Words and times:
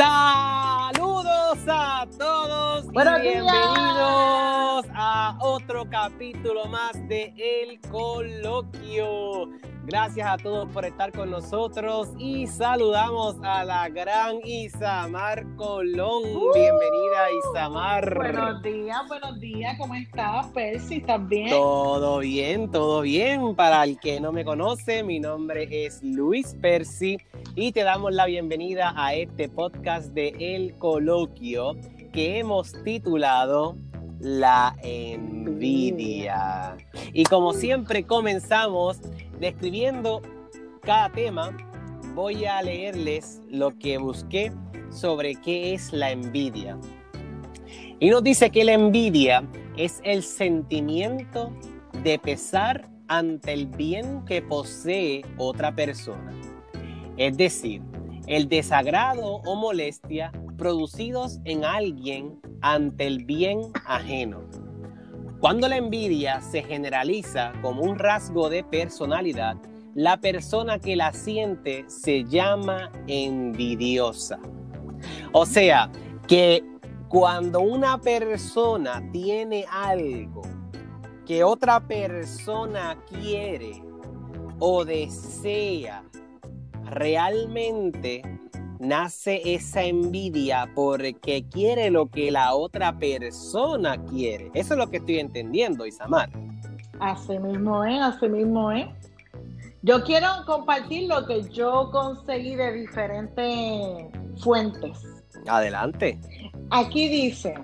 Saludos 0.00 1.58
a 1.68 2.06
todos 2.16 2.86
Buenos 2.86 3.20
días. 3.20 3.59
Capítulo 6.02 6.64
más 6.64 6.92
de 7.08 7.34
El 7.36 7.78
Coloquio. 7.90 9.50
Gracias 9.84 10.26
a 10.26 10.38
todos 10.38 10.66
por 10.72 10.86
estar 10.86 11.12
con 11.12 11.30
nosotros 11.30 12.08
y 12.18 12.46
saludamos 12.46 13.36
a 13.42 13.64
la 13.64 13.86
gran 13.90 14.36
Isamar 14.42 15.44
Colón. 15.56 16.22
Uh. 16.24 16.54
Bienvenida 16.54 17.30
Isamar. 17.38 18.14
Buenos 18.14 18.62
días, 18.62 18.98
buenos 19.08 19.40
días, 19.40 19.76
¿cómo 19.78 19.94
estás, 19.94 20.46
Percy? 20.54 20.96
¿Estás 20.96 21.28
bien? 21.28 21.50
Todo 21.50 22.20
bien, 22.20 22.70
todo 22.70 23.02
bien. 23.02 23.54
Para 23.54 23.84
el 23.84 24.00
que 24.00 24.20
no 24.20 24.32
me 24.32 24.42
conoce, 24.42 25.02
mi 25.02 25.20
nombre 25.20 25.68
es 25.70 26.02
Luis 26.02 26.56
Percy 26.62 27.18
y 27.56 27.72
te 27.72 27.82
damos 27.82 28.14
la 28.14 28.24
bienvenida 28.24 28.94
a 28.96 29.12
este 29.12 29.50
podcast 29.50 30.14
de 30.14 30.28
El 30.38 30.78
Coloquio 30.78 31.76
que 32.10 32.38
hemos 32.38 32.72
titulado 32.84 33.76
La 34.20 34.76
envidia. 34.82 36.76
Y 37.12 37.24
como 37.24 37.52
siempre 37.52 38.04
comenzamos 38.04 39.00
describiendo 39.40 40.22
cada 40.82 41.10
tema, 41.10 41.56
voy 42.14 42.44
a 42.44 42.62
leerles 42.62 43.40
lo 43.48 43.76
que 43.78 43.98
busqué 43.98 44.52
sobre 44.90 45.34
qué 45.36 45.74
es 45.74 45.92
la 45.92 46.10
envidia. 46.10 46.78
Y 47.98 48.10
nos 48.10 48.22
dice 48.22 48.50
que 48.50 48.64
la 48.64 48.72
envidia 48.72 49.42
es 49.76 50.00
el 50.04 50.22
sentimiento 50.22 51.52
de 52.02 52.18
pesar 52.18 52.88
ante 53.08 53.52
el 53.52 53.66
bien 53.66 54.24
que 54.24 54.42
posee 54.42 55.22
otra 55.36 55.74
persona. 55.74 56.32
Es 57.16 57.36
decir, 57.36 57.82
el 58.26 58.48
desagrado 58.48 59.42
o 59.44 59.56
molestia 59.56 60.32
producidos 60.60 61.40
en 61.46 61.64
alguien 61.64 62.38
ante 62.60 63.06
el 63.06 63.24
bien 63.24 63.72
ajeno. 63.86 64.42
Cuando 65.40 65.66
la 65.68 65.78
envidia 65.78 66.42
se 66.42 66.62
generaliza 66.62 67.54
como 67.62 67.80
un 67.80 67.98
rasgo 67.98 68.50
de 68.50 68.62
personalidad, 68.62 69.56
la 69.94 70.20
persona 70.20 70.78
que 70.78 70.96
la 70.96 71.14
siente 71.14 71.86
se 71.88 72.24
llama 72.24 72.92
envidiosa. 73.06 74.38
O 75.32 75.46
sea, 75.46 75.90
que 76.28 76.62
cuando 77.08 77.60
una 77.60 77.98
persona 77.98 79.02
tiene 79.12 79.64
algo 79.72 80.42
que 81.24 81.42
otra 81.42 81.80
persona 81.80 82.98
quiere 83.08 83.82
o 84.58 84.84
desea, 84.84 86.04
realmente 86.84 88.39
nace 88.80 89.42
esa 89.44 89.84
envidia 89.84 90.70
porque 90.74 91.44
quiere 91.48 91.90
lo 91.90 92.06
que 92.06 92.30
la 92.30 92.54
otra 92.54 92.98
persona 92.98 94.02
quiere. 94.06 94.50
Eso 94.54 94.74
es 94.74 94.78
lo 94.78 94.90
que 94.90 94.96
estoy 94.96 95.18
entendiendo, 95.18 95.86
Isamar. 95.86 96.30
Así 96.98 97.38
mismo 97.38 97.84
es, 97.84 98.00
así 98.00 98.28
mismo 98.28 98.72
es. 98.72 98.86
Yo 99.82 100.02
quiero 100.02 100.28
compartir 100.46 101.08
lo 101.08 101.26
que 101.26 101.42
yo 101.50 101.90
conseguí 101.90 102.54
de 102.54 102.72
diferentes 102.72 104.06
fuentes. 104.42 104.98
Adelante. 105.46 106.18
Aquí 106.70 107.08
dice, 107.08 107.54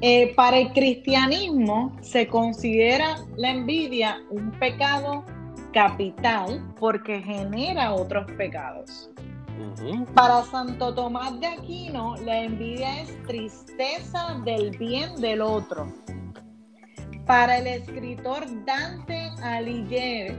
eh, 0.00 0.32
para 0.34 0.58
el 0.58 0.72
cristianismo 0.72 1.96
se 2.02 2.28
considera 2.28 3.18
la 3.36 3.50
envidia 3.50 4.20
un 4.30 4.50
pecado 4.52 5.24
capital 5.72 6.72
porque 6.78 7.20
genera 7.20 7.92
otros 7.94 8.30
pecados. 8.32 9.10
Para 10.14 10.42
Santo 10.44 10.94
Tomás 10.94 11.38
de 11.40 11.46
Aquino, 11.46 12.16
la 12.16 12.42
envidia 12.42 13.02
es 13.02 13.22
tristeza 13.24 14.40
del 14.44 14.76
bien 14.78 15.14
del 15.16 15.40
otro. 15.40 15.92
Para 17.26 17.58
el 17.58 17.66
escritor 17.66 18.44
Dante 18.64 19.30
Alighieri, 19.42 20.36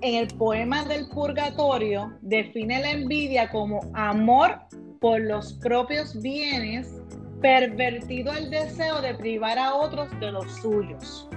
en 0.00 0.14
el 0.14 0.28
poema 0.36 0.84
del 0.84 1.08
Purgatorio, 1.08 2.12
define 2.22 2.80
la 2.80 2.90
envidia 2.92 3.50
como 3.50 3.80
amor 3.94 4.60
por 5.00 5.20
los 5.20 5.54
propios 5.54 6.20
bienes, 6.20 7.02
pervertido 7.40 8.32
el 8.32 8.50
deseo 8.50 9.00
de 9.00 9.14
privar 9.14 9.58
a 9.58 9.74
otros 9.74 10.08
de 10.20 10.32
los 10.32 10.52
suyos. 10.56 11.28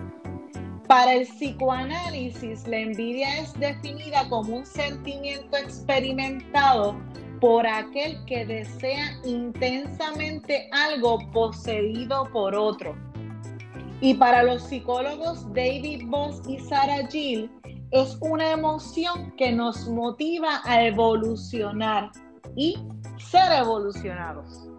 Para 0.92 1.14
el 1.14 1.26
psicoanálisis, 1.26 2.68
la 2.68 2.80
envidia 2.80 3.40
es 3.40 3.58
definida 3.58 4.28
como 4.28 4.58
un 4.58 4.66
sentimiento 4.66 5.56
experimentado 5.56 6.98
por 7.40 7.66
aquel 7.66 8.22
que 8.26 8.46
desea 8.46 9.18
intensamente 9.24 10.70
algo 10.74 11.20
poseído 11.32 12.30
por 12.34 12.54
otro. 12.56 12.94
Y 14.02 14.16
para 14.16 14.44
los 14.44 14.64
psicólogos 14.64 15.48
David 15.54 16.08
Boss 16.08 16.42
y 16.46 16.60
Sarah 16.60 17.08
Gill, 17.08 17.50
es 17.92 18.18
una 18.20 18.52
emoción 18.52 19.34
que 19.38 19.54
nos 19.54 19.88
motiva 19.88 20.60
a 20.66 20.86
evolucionar 20.86 22.12
y 22.58 22.76
ser 23.18 23.50
evolucionados. 23.54 24.71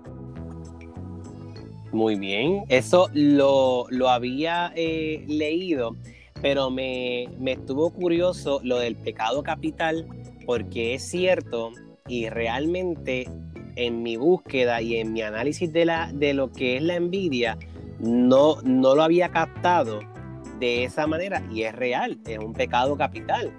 Muy 1.93 2.17
bien, 2.17 2.65
eso 2.69 3.11
lo, 3.13 3.87
lo 3.91 4.09
había 4.09 4.73
eh, 4.75 5.25
leído, 5.29 5.95
pero 6.41 6.71
me, 6.71 7.29
me 7.39 7.53
estuvo 7.53 7.91
curioso 7.91 8.61
lo 8.65 8.79
del 8.79 8.97
pecado 8.97 9.43
capital, 9.43 10.07
porque 10.47 10.95
es 10.95 11.03
cierto 11.03 11.71
y 12.09 12.31
realmente 12.31 13.29
en 13.77 14.03
mi 14.03 14.17
búsqueda 14.17 14.81
y 14.81 14.97
en 14.97 15.13
mi 15.13 15.21
análisis 15.21 15.71
de, 15.71 15.85
la, 15.85 16.11
de 16.15 16.33
lo 16.33 16.51
que 16.51 16.79
es 16.79 16.83
la 16.83 16.95
envidia, 16.95 17.59
no, 18.01 18.57
no 18.63 18.95
lo 18.95 19.03
había 19.03 19.31
captado 19.31 20.01
de 20.59 20.85
esa 20.85 21.07
manera 21.07 21.43
y 21.53 21.65
es 21.65 21.75
real, 21.75 22.19
es 22.27 22.39
un 22.39 22.55
pecado 22.55 22.97
capital. 22.97 23.53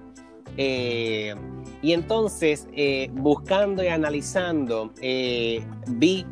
Eh, 0.58 1.36
y 1.84 1.94
entonces, 1.94 2.68
eh, 2.74 3.10
buscando 3.14 3.84
y 3.84 3.88
analizando, 3.88 4.92
vi 5.88 6.26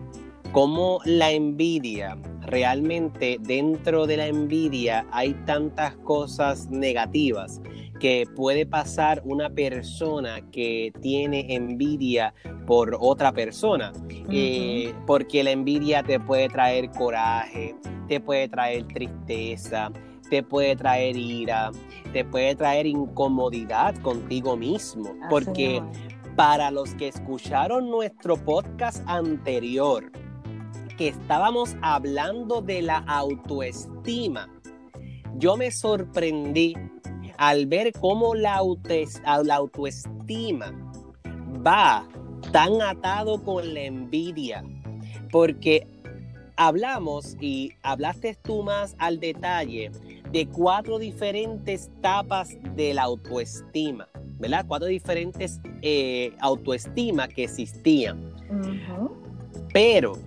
cómo 0.51 0.99
la 1.05 1.31
envidia, 1.31 2.17
realmente 2.41 3.37
dentro 3.41 4.05
de 4.05 4.17
la 4.17 4.27
envidia 4.27 5.05
hay 5.11 5.33
tantas 5.45 5.95
cosas 5.97 6.69
negativas 6.69 7.61
que 7.99 8.25
puede 8.35 8.65
pasar 8.65 9.21
una 9.25 9.49
persona 9.49 10.41
que 10.51 10.91
tiene 11.01 11.53
envidia 11.53 12.33
por 12.65 12.97
otra 12.99 13.31
persona, 13.31 13.91
Eh, 14.33 14.93
porque 15.05 15.43
la 15.43 15.51
envidia 15.51 16.03
te 16.03 16.19
puede 16.19 16.47
traer 16.47 16.89
coraje, 16.91 17.75
te 18.07 18.19
puede 18.19 18.47
traer 18.47 18.87
tristeza, 18.87 19.91
te 20.29 20.41
puede 20.41 20.75
traer 20.75 21.17
ira, 21.17 21.71
te 22.13 22.23
puede 22.23 22.55
traer 22.55 22.87
incomodidad 22.87 23.93
contigo 24.01 24.55
mismo, 24.55 25.09
Así 25.09 25.29
porque 25.29 25.83
para 26.35 26.71
los 26.71 26.95
que 26.95 27.09
escucharon 27.09 27.89
nuestro 27.89 28.37
podcast 28.37 29.03
anterior, 29.05 30.11
que 31.01 31.07
estábamos 31.07 31.75
hablando 31.81 32.61
de 32.61 32.83
la 32.83 32.97
autoestima, 33.07 34.47
yo 35.37 35.57
me 35.57 35.71
sorprendí 35.71 36.75
al 37.37 37.65
ver 37.65 37.91
cómo 37.99 38.35
la, 38.35 38.57
autoestima 38.57 39.35
va 41.65 42.07
tan 42.51 42.79
atado 42.83 43.43
con 43.43 43.73
la 43.73 43.81
envidia, 43.81 44.63
porque 45.31 45.87
hablamos 46.55 47.35
y 47.41 47.71
hablaste 47.81 48.37
tú 48.43 48.61
más 48.61 48.95
al 48.99 49.19
detalle 49.19 49.89
de 50.31 50.47
cuatro 50.49 50.99
diferentes 50.99 51.89
etapas 51.97 52.55
de 52.75 52.93
la 52.93 53.05
autoestima, 53.05 54.07
¿verdad? 54.37 54.65
Cuatro 54.67 54.87
diferentes 54.87 55.59
eh, 55.81 56.35
autoestima 56.41 57.27
que 57.27 57.45
existían. 57.45 58.35
Pero 59.73 60.19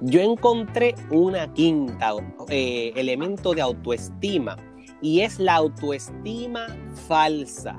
yo 0.00 0.20
encontré 0.20 0.94
una 1.10 1.52
quinta 1.54 2.12
eh, 2.48 2.92
elemento 2.96 3.54
de 3.54 3.62
autoestima 3.62 4.56
y 5.00 5.20
es 5.20 5.38
la 5.38 5.54
autoestima 5.56 6.66
falsa. 7.08 7.78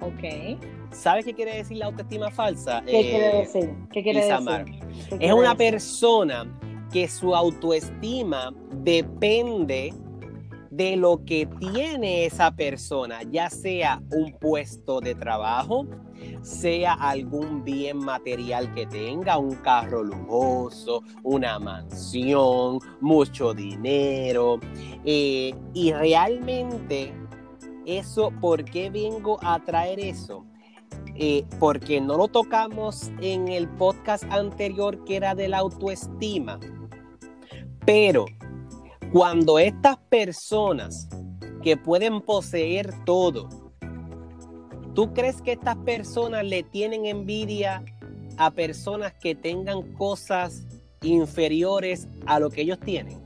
Ok. 0.00 0.58
¿Sabes 0.90 1.24
qué 1.24 1.34
quiere 1.34 1.56
decir 1.56 1.76
la 1.78 1.86
autoestima 1.86 2.30
falsa? 2.30 2.82
¿Qué 2.86 3.00
Eh, 3.00 3.10
quiere 3.10 3.36
decir? 3.38 3.70
¿Qué 3.92 4.02
quiere 4.02 4.20
Isamar. 4.20 4.64
decir? 4.64 4.80
¿Qué 4.88 4.94
Es 5.14 5.18
quiere 5.18 5.34
una 5.34 5.54
decir? 5.54 5.72
persona 5.72 6.58
que 6.92 7.06
su 7.08 7.34
autoestima 7.34 8.52
depende 8.82 9.92
de 10.78 10.96
lo 10.96 11.24
que 11.24 11.44
tiene 11.58 12.24
esa 12.24 12.54
persona, 12.54 13.24
ya 13.24 13.50
sea 13.50 14.00
un 14.12 14.32
puesto 14.38 15.00
de 15.00 15.16
trabajo, 15.16 15.88
sea 16.40 16.92
algún 16.92 17.64
bien 17.64 17.98
material 17.98 18.72
que 18.74 18.86
tenga, 18.86 19.38
un 19.38 19.56
carro 19.56 20.04
lujoso, 20.04 21.02
una 21.24 21.58
mansión, 21.58 22.78
mucho 23.00 23.52
dinero. 23.54 24.60
eh, 25.04 25.52
y 25.74 25.92
realmente 25.92 27.12
eso, 27.84 28.30
¿por 28.40 28.64
qué 28.64 28.88
vengo 28.88 29.40
a 29.42 29.58
traer 29.64 29.98
eso? 29.98 30.44
eh, 31.20 31.44
porque 31.58 32.00
no 32.00 32.16
lo 32.16 32.28
tocamos 32.28 33.10
en 33.20 33.48
el 33.48 33.68
podcast 33.68 34.22
anterior 34.30 35.04
que 35.04 35.16
era 35.16 35.34
de 35.34 35.48
la 35.48 35.58
autoestima. 35.58 36.60
Pero 37.84 38.26
cuando 39.12 39.58
estas 39.58 39.96
personas 40.10 41.08
que 41.62 41.76
pueden 41.76 42.20
poseer 42.20 42.92
todo, 43.04 43.48
¿tú 44.94 45.12
crees 45.14 45.40
que 45.40 45.52
estas 45.52 45.76
personas 45.76 46.44
le 46.44 46.62
tienen 46.62 47.06
envidia 47.06 47.82
a 48.36 48.50
personas 48.50 49.12
que 49.14 49.34
tengan 49.34 49.82
cosas 49.94 50.62
inferiores 51.02 52.06
a 52.26 52.38
lo 52.38 52.50
que 52.50 52.62
ellos 52.62 52.78
tienen? 52.80 53.18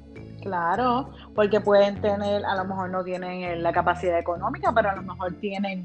Claro, 0.43 1.11
porque 1.35 1.61
pueden 1.61 2.01
tener, 2.01 2.45
a 2.45 2.57
lo 2.57 2.65
mejor 2.65 2.91
no 2.91 3.05
tienen 3.05 3.63
la 3.63 3.73
capacidad 3.73 4.19
económica, 4.19 4.73
pero 4.73 4.91
a 4.91 4.97
lo 4.97 5.03
mejor 5.03 5.33
tienen 5.41 5.85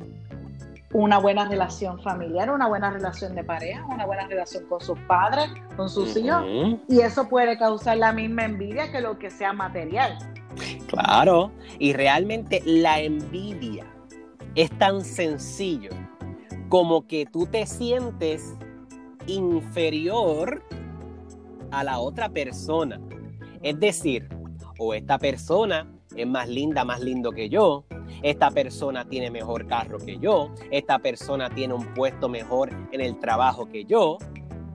una 0.94 1.18
buena 1.18 1.48
relación 1.48 2.02
familiar, 2.02 2.50
una 2.50 2.68
buena 2.68 2.90
relación 2.90 3.36
de 3.36 3.44
pareja, 3.44 3.86
una 3.86 4.06
buena 4.06 4.28
relación 4.28 4.66
con 4.66 4.80
sus 4.80 4.98
padres, 5.02 5.50
con 5.76 5.90
sus 5.90 6.16
hijos, 6.16 6.46
y 6.88 7.02
eso 7.02 7.28
puede 7.28 7.58
causar 7.58 7.98
la 7.98 8.14
misma 8.14 8.46
envidia 8.46 8.92
que 8.92 9.02
lo 9.02 9.20
que 9.20 9.30
sea 9.30 9.54
material. 9.54 10.18
Claro, 10.88 11.52
y 11.78 11.94
realmente 11.94 12.62
la 12.66 13.02
envidia 13.02 13.86
es 14.56 14.72
tan 14.80 15.04
sencillo 15.04 15.92
como 16.70 17.06
que 17.06 17.26
tú 17.26 17.46
te 17.46 17.66
sientes 17.66 18.56
inferior 19.28 20.64
a 21.72 21.84
la 21.84 22.00
otra 22.00 22.30
persona. 22.30 23.00
Es 23.62 23.80
decir, 23.80 24.28
o 24.80 24.94
esta 24.94 25.18
persona 25.20 25.88
es 26.16 26.28
más 26.28 26.48
linda, 26.48 26.86
más 26.86 27.02
lindo 27.02 27.32
que 27.32 27.50
yo, 27.50 27.86
esta 28.22 28.52
persona 28.52 29.06
tiene 29.06 29.32
mejor 29.32 29.68
carro 29.68 29.98
que 29.98 30.18
yo, 30.18 30.52
esta 30.72 31.00
persona 31.00 31.50
tiene 31.50 31.74
un 31.74 31.86
puesto 31.94 32.30
mejor 32.30 32.70
en 32.92 33.02
el 33.02 33.20
trabajo 33.20 33.68
que 33.68 33.86
yo, 33.86 34.18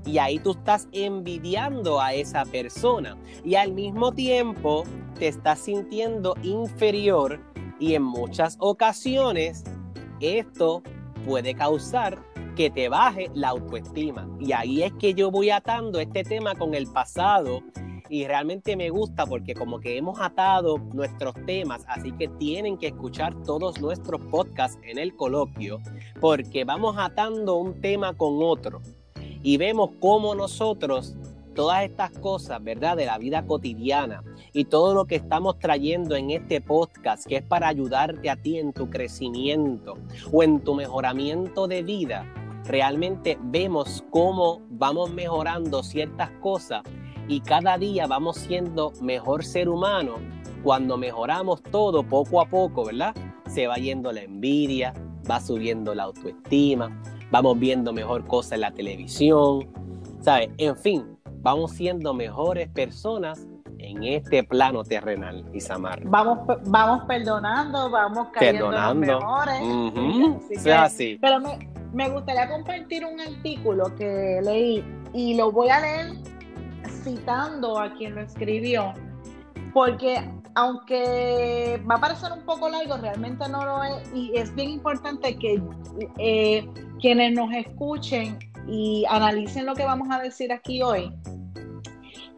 y 0.04 0.18
ahí 0.18 0.38
tú 0.38 0.52
estás 0.52 0.88
envidiando 0.92 2.00
a 2.00 2.12
esa 2.14 2.44
persona. 2.44 3.16
Y 3.44 3.54
al 3.54 3.72
mismo 3.72 4.12
tiempo 4.12 4.84
te 5.18 5.28
estás 5.28 5.60
sintiendo 5.60 6.34
inferior. 6.42 7.40
Y 7.78 7.94
en 7.94 8.02
muchas 8.02 8.56
ocasiones 8.58 9.64
esto 10.20 10.82
puede 11.24 11.54
causar 11.54 12.18
que 12.56 12.70
te 12.70 12.88
baje 12.88 13.30
la 13.34 13.50
autoestima. 13.50 14.28
Y 14.40 14.52
ahí 14.52 14.82
es 14.82 14.92
que 14.94 15.14
yo 15.14 15.30
voy 15.30 15.50
atando 15.50 16.00
este 16.00 16.24
tema 16.24 16.54
con 16.54 16.74
el 16.74 16.86
pasado 16.86 17.62
y 18.12 18.26
realmente 18.26 18.76
me 18.76 18.90
gusta 18.90 19.24
porque 19.24 19.54
como 19.54 19.80
que 19.80 19.96
hemos 19.96 20.20
atado 20.20 20.76
nuestros 20.92 21.34
temas, 21.46 21.82
así 21.88 22.12
que 22.12 22.28
tienen 22.28 22.76
que 22.76 22.88
escuchar 22.88 23.34
todos 23.42 23.80
nuestros 23.80 24.20
podcasts 24.26 24.78
en 24.82 24.98
el 24.98 25.16
coloquio 25.16 25.80
porque 26.20 26.64
vamos 26.64 26.96
atando 26.98 27.56
un 27.56 27.80
tema 27.80 28.12
con 28.12 28.34
otro 28.42 28.82
y 29.42 29.56
vemos 29.56 29.92
cómo 29.98 30.34
nosotros 30.34 31.16
todas 31.54 31.84
estas 31.84 32.10
cosas, 32.10 32.62
¿verdad? 32.62 32.98
De 32.98 33.06
la 33.06 33.16
vida 33.16 33.46
cotidiana 33.46 34.22
y 34.52 34.66
todo 34.66 34.92
lo 34.92 35.06
que 35.06 35.16
estamos 35.16 35.58
trayendo 35.58 36.14
en 36.14 36.32
este 36.32 36.60
podcast, 36.60 37.26
que 37.26 37.36
es 37.36 37.42
para 37.42 37.68
ayudarte 37.68 38.28
a 38.28 38.36
ti 38.36 38.58
en 38.58 38.74
tu 38.74 38.90
crecimiento 38.90 39.94
o 40.30 40.42
en 40.42 40.60
tu 40.60 40.74
mejoramiento 40.74 41.66
de 41.66 41.82
vida, 41.82 42.30
realmente 42.66 43.38
vemos 43.40 44.04
cómo 44.10 44.60
vamos 44.68 45.10
mejorando 45.10 45.82
ciertas 45.82 46.30
cosas 46.42 46.82
y 47.28 47.40
cada 47.40 47.78
día 47.78 48.06
vamos 48.06 48.36
siendo 48.36 48.92
mejor 49.00 49.44
ser 49.44 49.68
humano 49.68 50.16
cuando 50.62 50.96
mejoramos 50.96 51.62
todo 51.62 52.02
poco 52.02 52.40
a 52.40 52.46
poco, 52.46 52.84
¿verdad? 52.84 53.14
Se 53.46 53.66
va 53.66 53.76
yendo 53.76 54.12
la 54.12 54.22
envidia, 54.22 54.94
va 55.30 55.40
subiendo 55.40 55.94
la 55.94 56.04
autoestima, 56.04 56.90
vamos 57.30 57.58
viendo 57.58 57.92
mejor 57.92 58.26
cosas 58.26 58.52
en 58.52 58.60
la 58.60 58.70
televisión, 58.72 59.68
¿sabes? 60.20 60.50
En 60.58 60.76
fin, 60.76 61.18
vamos 61.40 61.72
siendo 61.72 62.14
mejores 62.14 62.68
personas 62.68 63.46
en 63.78 64.04
este 64.04 64.44
plano 64.44 64.84
terrenal, 64.84 65.44
Isamar. 65.52 66.02
Vamos, 66.04 66.38
vamos 66.66 67.04
perdonando, 67.06 67.90
vamos 67.90 68.28
cayendo 68.32 68.70
perdonando. 68.70 69.18
mejores. 69.18 70.66
así. 70.78 71.18
Pero 71.20 71.40
me, 71.40 71.70
me 71.92 72.08
gustaría 72.08 72.48
compartir 72.48 73.04
un 73.04 73.20
artículo 73.20 73.94
que 73.96 74.40
leí 74.42 74.84
y 75.12 75.34
lo 75.34 75.50
voy 75.50 75.68
a 75.68 75.80
leer 75.80 76.31
citando 77.02 77.78
a 77.78 77.92
quien 77.94 78.14
lo 78.14 78.22
escribió, 78.22 78.92
porque 79.72 80.28
aunque 80.54 81.80
va 81.90 81.94
a 81.96 82.00
parecer 82.00 82.32
un 82.32 82.44
poco 82.44 82.68
largo, 82.68 82.96
realmente 82.98 83.48
no 83.48 83.64
lo 83.64 83.82
es, 83.82 84.12
y 84.14 84.32
es 84.36 84.54
bien 84.54 84.70
importante 84.70 85.36
que 85.36 85.62
eh, 86.18 86.68
quienes 87.00 87.32
nos 87.32 87.52
escuchen 87.54 88.38
y 88.68 89.04
analicen 89.08 89.66
lo 89.66 89.74
que 89.74 89.84
vamos 89.84 90.08
a 90.10 90.20
decir 90.20 90.52
aquí 90.52 90.82
hoy. 90.82 91.12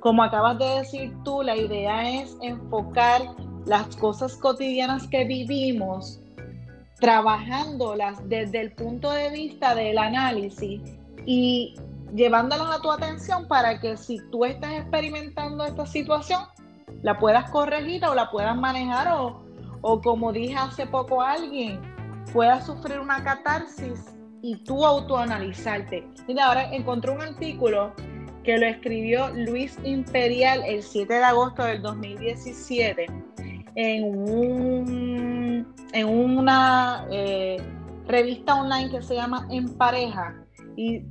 Como 0.01 0.23
acabas 0.23 0.59
de 0.59 0.67
decir 0.67 1.13
tú, 1.25 1.43
la 1.43 1.57
idea 1.57 2.21
es 2.21 2.37
enfocar 2.43 3.23
las 3.67 3.97
cosas 3.97 4.37
cotidianas 4.37 5.09
que 5.09 5.25
vivimos, 5.25 6.21
trabajándolas 7.01 8.27
desde 8.29 8.61
el 8.61 8.73
punto 8.73 9.11
de 9.11 9.31
vista 9.31 9.75
del 9.75 9.99
análisis 9.99 10.83
y 11.27 11.75
llevándolas 12.15 12.77
a 12.77 12.81
tu 12.81 12.91
atención 12.91 13.47
para 13.49 13.81
que 13.81 13.97
si 13.97 14.21
tú 14.31 14.45
estás 14.45 14.73
experimentando 14.73 15.65
esta 15.65 15.85
situación, 15.85 16.43
la 17.03 17.19
puedas 17.19 17.51
corregir 17.51 18.05
o 18.05 18.15
la 18.15 18.31
puedas 18.31 18.57
manejar 18.57 19.13
o, 19.13 19.43
o 19.83 20.01
como 20.01 20.33
dije 20.33 20.55
hace 20.55 20.87
poco 20.87 21.21
alguien, 21.21 21.81
puedas 22.33 22.67
sufrir 22.67 23.01
una 23.01 23.23
catarsis 23.23 24.15
y 24.43 24.57
tú 24.65 24.85
autoanalizarte. 24.87 26.07
Mira, 26.29 26.47
ahora 26.47 26.73
encontré 26.73 27.11
un 27.11 27.21
artículo 27.21 27.93
que 28.45 28.59
lo 28.59 28.67
escribió 28.67 29.31
Luis 29.31 29.77
Imperial 29.85 30.63
el 30.67 30.83
7 30.83 31.13
de 31.13 31.25
agosto 31.25 31.65
del 31.65 31.83
2017 31.83 33.07
en, 33.75 34.05
un, 34.05 35.75
en 35.93 36.09
una 36.09 37.07
eh, 37.11 37.57
revista 38.07 38.55
online 38.55 38.91
que 38.91 39.03
se 39.03 39.15
llama 39.15 39.49
En 39.51 39.75
Pareja 39.77 40.44
y, 40.77 41.03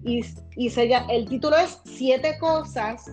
y, 0.57 0.69
se, 0.69 0.91
el 1.09 1.27
título 1.27 1.57
es 1.57 1.79
Siete 1.85 2.37
cosas 2.39 3.11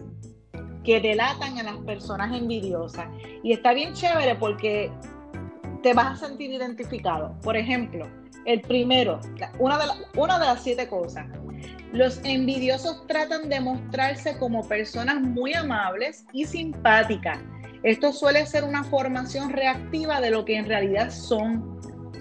que 0.85 1.01
delatan 1.01 1.59
a 1.59 1.63
las 1.63 1.77
personas 1.79 2.37
envidiosas. 2.37 3.07
Y 3.43 3.53
está 3.53 3.73
bien 3.73 3.93
chévere 3.93 4.35
porque 4.35 4.91
te 5.83 5.95
vas 5.95 6.23
a 6.23 6.27
sentir 6.27 6.53
identificado. 6.53 7.35
Por 7.43 7.57
ejemplo, 7.57 8.07
el 8.47 8.61
primero, 8.63 9.21
una 9.59 9.79
de, 9.79 9.85
una 10.17 10.39
de 10.39 10.47
las 10.47 10.63
siete 10.63 10.89
cosas. 10.89 11.27
Los 11.93 12.21
envidiosos 12.25 13.07
tratan 13.07 13.49
de 13.49 13.61
mostrarse 13.61 14.39
como 14.39 14.67
personas 14.67 15.21
muy 15.21 15.55
amables 15.55 16.25
y 16.33 16.45
simpáticas. 16.45 17.39
Esto 17.83 18.13
suele 18.13 18.47
ser 18.47 18.65
una 18.65 18.85
formación 18.85 19.51
reactiva 19.51 20.21
de 20.21 20.31
lo 20.31 20.45
que 20.45 20.57
en 20.57 20.67
realidad 20.67 21.11
son. 21.11 21.70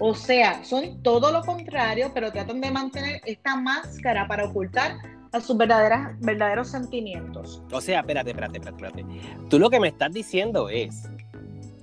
O 0.00 0.14
sea, 0.14 0.64
son 0.64 1.02
todo 1.02 1.30
lo 1.30 1.42
contrario, 1.42 2.10
pero 2.14 2.32
tratan 2.32 2.60
de 2.60 2.70
mantener 2.70 3.20
esta 3.26 3.54
máscara 3.56 4.26
para 4.26 4.46
ocultar 4.46 4.96
a 5.32 5.40
sus 5.40 5.56
verdaderos 5.56 6.68
sentimientos. 6.68 7.62
O 7.70 7.80
sea, 7.80 8.00
espérate, 8.00 8.30
espérate, 8.30 8.58
espérate, 8.58 8.86
espérate. 8.86 9.46
Tú 9.48 9.58
lo 9.58 9.68
que 9.68 9.78
me 9.78 9.88
estás 9.88 10.10
diciendo 10.12 10.70
es 10.70 11.08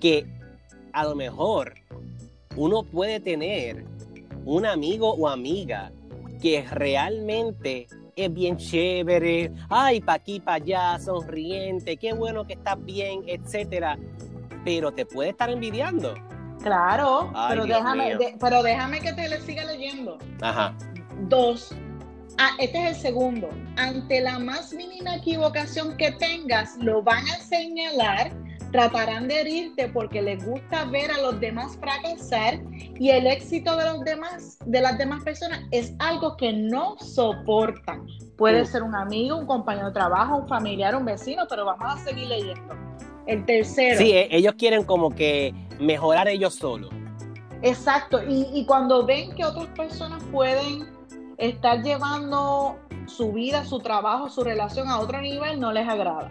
que 0.02 0.26
a 0.94 1.04
lo 1.06 1.16
mejor 1.16 1.76
uno 2.56 2.84
puede 2.84 3.20
tener 3.20 3.86
un 4.46 4.66
amigo 4.66 5.14
o 5.14 5.28
amiga 5.28 5.92
que 6.42 6.66
realmente 6.72 7.88
es 8.16 8.34
bien 8.34 8.58
chévere, 8.58 9.52
ay, 9.70 10.02
pa' 10.02 10.16
aquí, 10.16 10.40
pa' 10.40 10.56
allá, 10.56 10.98
sonriente, 11.00 11.98
qué 11.98 12.14
bueno 12.14 12.48
que 12.48 12.54
estás 12.54 12.84
bien, 12.84 13.22
etcétera, 13.28 13.98
pero 14.66 14.92
te 14.92 15.06
puede 15.06 15.30
estar 15.30 15.52
envidiando. 15.52 16.16
Claro, 16.64 17.32
pero, 17.50 17.66
déjame, 17.66 18.18
pero 18.40 18.64
déjame 18.64 19.00
que 19.00 19.14
te 19.14 19.30
le 19.30 19.40
siga 19.42 19.64
leyendo. 19.66 20.18
Ajá. 20.42 20.74
Dos, 21.30 21.74
ah, 22.38 22.52
este 22.60 22.84
es 22.84 22.96
el 22.96 23.02
segundo. 23.02 23.50
Ante 23.78 24.22
la 24.22 24.40
más 24.40 24.74
mínima 24.74 25.16
equivocación 25.16 25.96
que 25.98 26.12
tengas, 26.14 26.78
lo 26.78 27.02
van 27.02 27.24
a 27.28 27.38
señalar, 27.38 28.32
tratarán 28.72 29.28
de 29.28 29.42
herirte 29.42 29.88
porque 29.88 30.22
les 30.22 30.46
gusta 30.46 30.86
ver 30.86 31.12
a 31.12 31.22
los 31.22 31.40
demás 31.40 31.78
fracasar 31.78 32.60
y 33.00 33.10
el 33.12 33.28
éxito 33.28 33.76
de 33.78 33.86
los 33.86 34.04
demás, 34.04 34.58
de 34.66 34.82
las 34.82 34.98
demás 34.98 35.24
personas, 35.24 35.62
es 35.72 35.94
algo 36.00 36.36
que 36.38 36.52
no 36.54 36.98
soportan. 37.00 38.06
Puede 38.38 38.66
ser 38.66 38.84
un 38.84 38.96
amigo, 38.96 39.38
un 39.38 39.48
compañero 39.48 39.88
de 39.88 39.94
trabajo, 39.94 40.38
un 40.38 40.48
familiar, 40.48 40.96
un 40.96 41.06
vecino, 41.06 41.44
pero 41.50 41.66
vamos 41.66 42.02
a 42.02 42.04
seguir 42.04 42.28
leyendo. 42.28 42.87
El 43.28 43.46
tercero. 43.46 43.98
Sí, 43.98 44.12
e, 44.12 44.28
ellos 44.32 44.56
quieren 44.58 44.84
como 44.84 45.14
que 45.14 45.54
mejorar 45.80 46.28
ellos 46.28 46.56
solos. 46.56 46.90
Exacto, 47.62 48.20
y, 48.28 48.66
cuando 48.66 49.06
ven 49.06 49.34
que 49.34 49.44
otras 49.44 49.68
personas 49.70 50.24
pueden 50.32 50.88
estar 51.38 51.82
llevando 51.82 52.78
su 53.08 53.32
vida, 53.34 53.66
su 53.66 53.80
trabajo, 53.80 54.30
su 54.30 54.44
relación 54.44 54.88
a 54.90 55.00
otro 55.00 55.20
nivel, 55.22 55.60
no 55.60 55.72
les 55.72 55.88
agrada. 55.88 56.30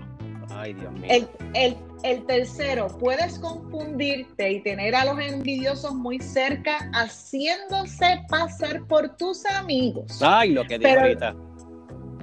Ay, 0.50 0.74
Dios 0.74 0.92
mío. 0.92 1.10
El, 1.10 1.28
el, 1.54 1.76
el, 2.04 2.24
tercero, 2.26 2.86
puedes 3.00 3.38
confundirte 3.40 4.52
y 4.52 4.62
tener 4.62 4.94
a 4.94 5.04
los 5.04 5.18
envidiosos 5.18 5.94
muy 5.94 6.20
cerca 6.20 6.88
haciéndose 6.92 8.22
pasar 8.28 8.86
por 8.86 9.16
tus 9.16 9.44
amigos. 9.46 10.22
Ay, 10.22 10.52
lo 10.52 10.64
que 10.64 10.78
digo 10.78 11.00
ahorita. 11.00 11.34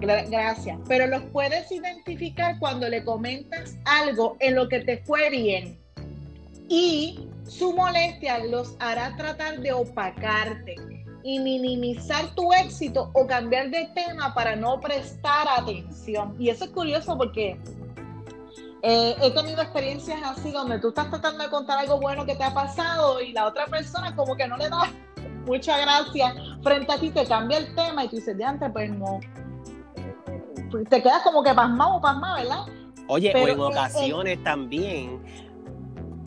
Gracias. 0.02 0.78
Pero 0.88 1.08
los 1.08 1.24
puedes 1.32 1.72
identificar 1.72 2.60
cuando 2.60 2.90
le 2.90 3.04
comentas 3.04 3.78
algo 3.86 4.36
en 4.40 4.56
lo 4.56 4.68
que 4.68 4.80
te 4.82 4.98
fue 5.04 5.30
bien. 5.30 5.80
Y 6.70 7.28
su 7.48 7.74
molestia 7.74 8.40
los 8.46 8.76
hará 8.80 9.16
tratar 9.16 9.60
de 9.60 9.74
opacarte 9.74 10.76
y 11.24 11.40
minimizar 11.40 12.36
tu 12.36 12.52
éxito 12.54 13.10
o 13.14 13.26
cambiar 13.26 13.70
de 13.70 13.90
tema 13.96 14.34
para 14.34 14.56
no 14.56 14.80
prestar 14.80 15.48
atención. 15.58 16.36
Y 16.38 16.50
eso 16.50 16.66
es 16.66 16.72
curioso 16.72 17.18
porque 17.18 17.58
eh, 18.82 19.16
he 19.22 19.32
tenido 19.32 19.62
experiencias 19.62 20.20
así 20.24 20.52
donde 20.52 20.80
tú 20.80 20.90
estás 20.90 21.10
tratando 21.10 21.44
de 21.44 21.50
contar 21.50 21.80
algo 21.80 22.00
bueno 22.02 22.26
que 22.26 22.36
te 22.36 22.44
ha 22.44 22.54
pasado 22.54 23.22
y 23.22 23.32
la 23.32 23.48
otra 23.48 23.66
persona 23.68 24.14
como 24.14 24.36
que 24.36 24.46
no 24.48 24.58
le 24.58 24.68
da 24.68 24.92
mucha 25.46 25.78
gracia 25.78 26.36
frente 26.62 26.92
a 26.92 26.98
ti, 26.98 27.10
te 27.10 27.26
cambia 27.26 27.60
el 27.60 27.74
tema 27.76 28.04
y 28.04 28.10
tú 28.10 28.18
dices, 28.18 28.38
de 28.38 28.44
antes, 28.44 28.70
pues 28.74 28.92
no. 28.92 29.20
Te 30.89 31.03
quedas 31.03 31.22
como 31.24 31.44
que 31.44 31.53
pasmado 31.53 31.96
o 31.96 32.01
pasmado, 32.01 32.36
¿verdad? 32.36 32.65
Oye, 33.08 33.34
o 33.36 33.48
en 33.48 33.60
ocasiones 33.60 34.44
también 34.44 35.22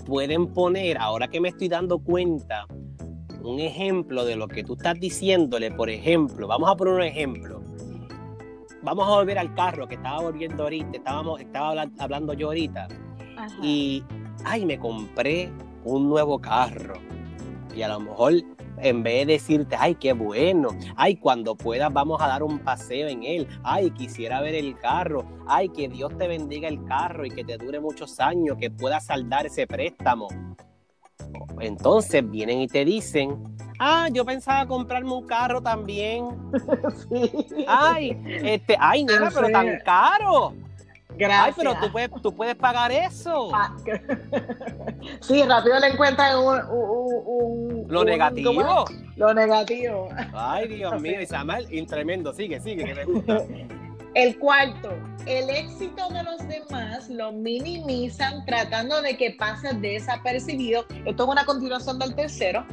pueden 0.04 0.46
poner, 0.52 0.98
ahora 0.98 1.26
que 1.28 1.40
me 1.40 1.48
estoy 1.48 1.68
dando 1.68 1.98
cuenta, 1.98 2.66
un 3.42 3.60
ejemplo 3.60 4.24
de 4.24 4.36
lo 4.36 4.46
que 4.48 4.62
tú 4.62 4.74
estás 4.74 4.98
diciéndole, 5.00 5.70
por 5.70 5.90
ejemplo, 5.90 6.46
vamos 6.46 6.70
a 6.70 6.76
poner 6.76 6.94
un 6.94 7.02
ejemplo. 7.02 7.60
Vamos 8.82 9.08
a 9.08 9.10
volver 9.16 9.38
al 9.38 9.52
carro 9.54 9.88
que 9.88 9.96
estaba 9.96 10.20
volviendo 10.20 10.62
ahorita, 10.62 10.90
estábamos, 10.92 11.40
estaba 11.40 11.82
hablando 11.98 12.34
yo 12.34 12.48
ahorita. 12.48 12.86
Y, 13.62 14.04
ay, 14.44 14.64
me 14.64 14.78
compré 14.78 15.52
un 15.84 16.08
nuevo 16.08 16.40
carro. 16.40 16.94
Y 17.74 17.82
a 17.82 17.88
lo 17.88 18.00
mejor 18.00 18.32
en 18.78 19.02
vez 19.02 19.26
de 19.26 19.35
decirte, 19.35 19.76
ay, 19.78 19.95
qué 19.95 20.12
bueno, 20.12 20.68
ay, 20.97 21.16
cuando 21.16 21.56
puedas 21.56 21.92
vamos 21.92 22.21
a 22.21 22.28
dar 22.28 22.42
un 22.42 22.59
paseo 22.59 23.09
en 23.09 23.23
él, 23.23 23.49
ay, 23.62 23.90
quisiera 23.90 24.40
ver 24.40 24.54
el 24.54 24.78
carro, 24.78 25.25
ay, 25.47 25.68
que 25.68 25.88
Dios 25.88 26.16
te 26.18 26.28
bendiga 26.28 26.68
el 26.68 26.85
carro 26.85 27.25
y 27.25 27.30
que 27.30 27.45
te 27.45 27.56
dure 27.56 27.80
muchos 27.80 28.21
años, 28.21 28.56
que 28.61 28.71
puedas 28.71 29.06
saldar 29.06 29.47
ese 29.47 29.66
préstamo. 29.66 30.28
Entonces 31.61 32.28
vienen 32.28 32.61
y 32.61 32.68
te 32.68 32.85
dicen, 32.85 33.56
ah, 33.78 34.09
yo 34.12 34.25
pensaba 34.25 34.66
comprarme 34.66 35.12
un 35.12 35.26
carro 35.26 35.62
también. 35.62 36.26
Ay, 37.66 38.16
este, 38.26 38.76
ay, 38.78 39.04
nena, 39.04 39.30
pero 39.35 39.49
tan 39.50 39.78
caro. 39.85 40.54
Gracias. 41.16 41.46
Ay, 41.46 41.52
pero 41.56 41.75
tú 41.80 41.92
puedes, 41.92 42.11
tú 42.23 42.35
puedes 42.35 42.54
pagar 42.54 42.92
eso. 42.92 43.50
Ah, 43.54 43.75
sí, 45.20 45.42
rápido 45.42 45.78
le 45.80 45.88
encuentran 45.88 46.38
un, 46.38 47.87
lo 47.88 48.04
negativo. 48.04 48.85
Lo 49.16 49.35
negativo. 49.35 50.08
Ay, 50.35 50.68
Dios 50.68 51.00
mío, 51.00 51.18
y 51.70 51.87
tremendo. 51.87 52.32
Sigue, 52.32 52.61
sigue, 52.61 52.85
que 52.85 52.94
me 52.94 53.04
gusta. 53.04 53.42
El 54.14 54.38
cuarto, 54.38 54.88
el 55.26 55.50
éxito 55.50 56.08
de 56.08 56.23
los 56.23 56.38
demás 56.49 57.06
lo 57.11 57.32
minimizan 57.32 58.46
tratando 58.46 59.02
de 59.02 59.14
que 59.14 59.32
pase 59.32 59.75
desapercibido. 59.75 60.87
Esto 61.04 61.25
es 61.25 61.28
una 61.28 61.44
continuación 61.44 61.99
del 61.99 62.14
tercero. 62.14 62.64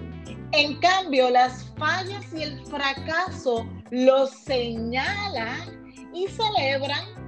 En 0.53 0.79
cambio, 0.79 1.29
las 1.29 1.69
fallas 1.77 2.33
y 2.33 2.43
el 2.43 2.65
fracaso 2.67 3.67
los 3.91 4.29
señalan 4.29 5.93
y 6.13 6.27
celebran 6.27 7.22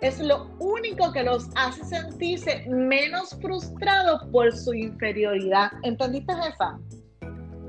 es 0.00 0.20
lo 0.20 0.48
único 0.58 1.12
que 1.12 1.22
los 1.22 1.48
hace 1.56 1.84
sentirse 1.84 2.64
menos 2.68 3.36
frustrados 3.40 4.22
por 4.30 4.54
su 4.54 4.72
inferioridad. 4.74 5.72
¿Entendiste 5.82 6.32
esa? 6.32 6.78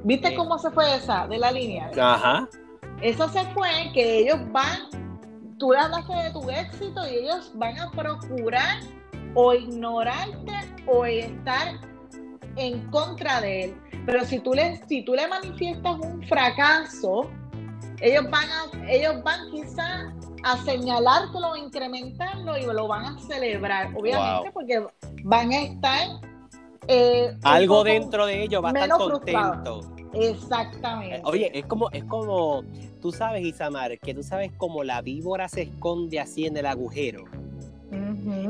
¿Viste 0.03 0.35
cómo 0.35 0.57
se 0.59 0.69
fue 0.71 0.95
esa 0.95 1.27
de 1.27 1.37
la 1.39 1.51
línea? 1.51 1.89
Ajá. 1.99 2.47
Eso 3.01 3.27
se 3.29 3.43
fue 3.53 3.69
que 3.93 4.19
ellos 4.19 4.39
van, 4.51 4.89
tú 5.57 5.71
le 5.71 5.79
hablaste 5.79 6.13
de 6.13 6.31
tu 6.31 6.49
éxito 6.49 7.07
y 7.09 7.15
ellos 7.15 7.51
van 7.55 7.79
a 7.79 7.89
procurar 7.91 8.79
o 9.35 9.53
ignorarte 9.53 10.53
o 10.87 11.05
estar 11.05 11.79
en 12.57 12.89
contra 12.91 13.41
de 13.41 13.65
él. 13.65 13.81
Pero 14.05 14.25
si 14.25 14.39
tú 14.39 14.53
le, 14.53 14.81
si 14.87 15.03
tú 15.03 15.13
le 15.13 15.27
manifiestas 15.27 15.97
un 15.99 16.21
fracaso, 16.23 17.29
ellos 18.01 18.29
van 18.29 18.49
a, 18.49 18.91
ellos 18.91 19.23
van 19.23 19.51
quizás 19.51 20.13
a 20.43 20.57
señalártelo, 20.63 21.53
a 21.53 21.59
incrementarlo 21.59 22.57
y 22.57 22.65
lo 22.65 22.87
van 22.87 23.05
a 23.05 23.19
celebrar, 23.19 23.93
obviamente, 23.95 24.51
porque 24.51 24.85
van 25.23 25.51
a 25.51 25.61
estar... 25.61 26.07
Eh, 26.87 27.35
Algo 27.43 27.83
dentro 27.83 28.25
de 28.25 28.43
ellos 28.43 28.63
va 28.63 28.69
a 28.69 28.71
estar 28.71 28.89
contento. 28.97 29.81
Exactamente. 30.13 31.17
Eh, 31.17 31.21
oye, 31.23 31.51
es 31.53 31.65
como, 31.65 31.89
es 31.91 32.03
como, 32.05 32.63
tú 33.01 33.11
sabes, 33.11 33.43
Isamar, 33.43 33.99
que 33.99 34.13
tú 34.13 34.23
sabes 34.23 34.51
cómo 34.57 34.83
la 34.83 35.01
víbora 35.01 35.47
se 35.47 35.63
esconde 35.63 36.19
así 36.19 36.45
en 36.45 36.57
el 36.57 36.65
agujero. 36.65 37.25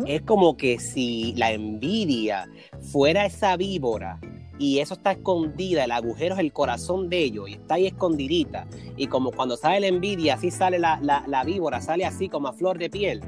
Es 0.05 0.21
como 0.23 0.57
que 0.57 0.79
si 0.79 1.33
la 1.35 1.51
envidia 1.51 2.49
fuera 2.91 3.25
esa 3.25 3.55
víbora 3.55 4.19
y 4.59 4.79
eso 4.79 4.93
está 4.93 5.13
escondida, 5.13 5.85
el 5.85 5.91
agujero 5.91 6.35
es 6.35 6.41
el 6.41 6.51
corazón 6.51 7.09
de 7.09 7.19
ellos 7.19 7.49
y 7.49 7.53
está 7.53 7.75
ahí 7.75 7.87
escondidita. 7.87 8.67
Y 8.97 9.07
como 9.07 9.31
cuando 9.31 9.55
sale 9.55 9.79
la 9.79 9.87
envidia, 9.87 10.33
así 10.35 10.51
sale 10.51 10.77
la, 10.77 10.99
la, 11.01 11.43
víbora, 11.45 11.79
sale 11.79 12.05
así 12.05 12.27
como 12.27 12.49
a 12.49 12.53
flor 12.53 12.77
de 12.77 12.89
piel. 12.89 13.21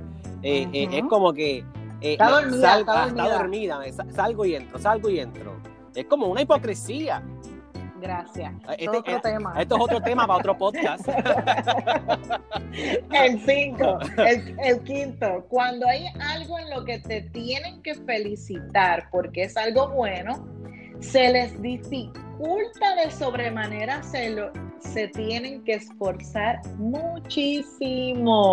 Eh, 0.44 0.68
eh, 0.74 0.90
es 0.92 1.04
como 1.06 1.32
que... 1.34 1.60
Eh, 2.02 2.14
está, 2.14 2.32
dormida, 2.32 2.80
está, 2.80 3.08
dormida. 3.38 3.80
salgo 4.14 4.46
y 4.46 4.56
entro, 4.56 4.78
salgo 4.78 5.10
y 5.10 5.20
entro. 5.20 5.54
Es 5.96 6.06
como 6.06 6.28
una 6.28 6.42
hipocresía. 6.42 7.24
Gracias. 8.02 8.54
Este, 8.72 8.84
esto, 8.86 8.98
otro 8.98 9.22
tema. 9.22 9.54
esto 9.58 9.76
es 9.76 9.82
otro 9.82 10.02
tema 10.02 10.28
para 10.28 10.40
otro 10.40 10.58
podcast. 10.58 11.08
el 13.14 13.40
cinco, 13.46 14.00
el, 14.18 14.58
el, 14.60 14.82
quinto, 14.82 15.46
cuando 15.48 15.88
hay 15.88 16.08
algo 16.20 16.58
en 16.58 16.72
lo 16.72 16.84
que 16.84 17.00
te 17.00 17.22
tienen 17.22 17.82
que 17.84 17.94
felicitar 17.94 19.08
porque 19.12 19.44
es 19.44 19.56
algo 19.56 19.90
bueno, 19.90 20.44
se 21.01 21.31
les 21.31 21.62
dificulta 21.62 22.96
de 23.03 23.12
sobremanera 23.12 23.98
hacerlo, 23.98 24.51
se 24.79 25.10
tienen 25.10 25.62
que 25.63 25.74
esforzar 25.74 26.62
muchísimo. 26.77 28.48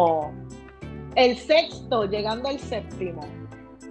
El 1.14 1.36
sexto, 1.36 2.04
llegando 2.04 2.48
al 2.48 2.58
séptimo. 2.58 3.20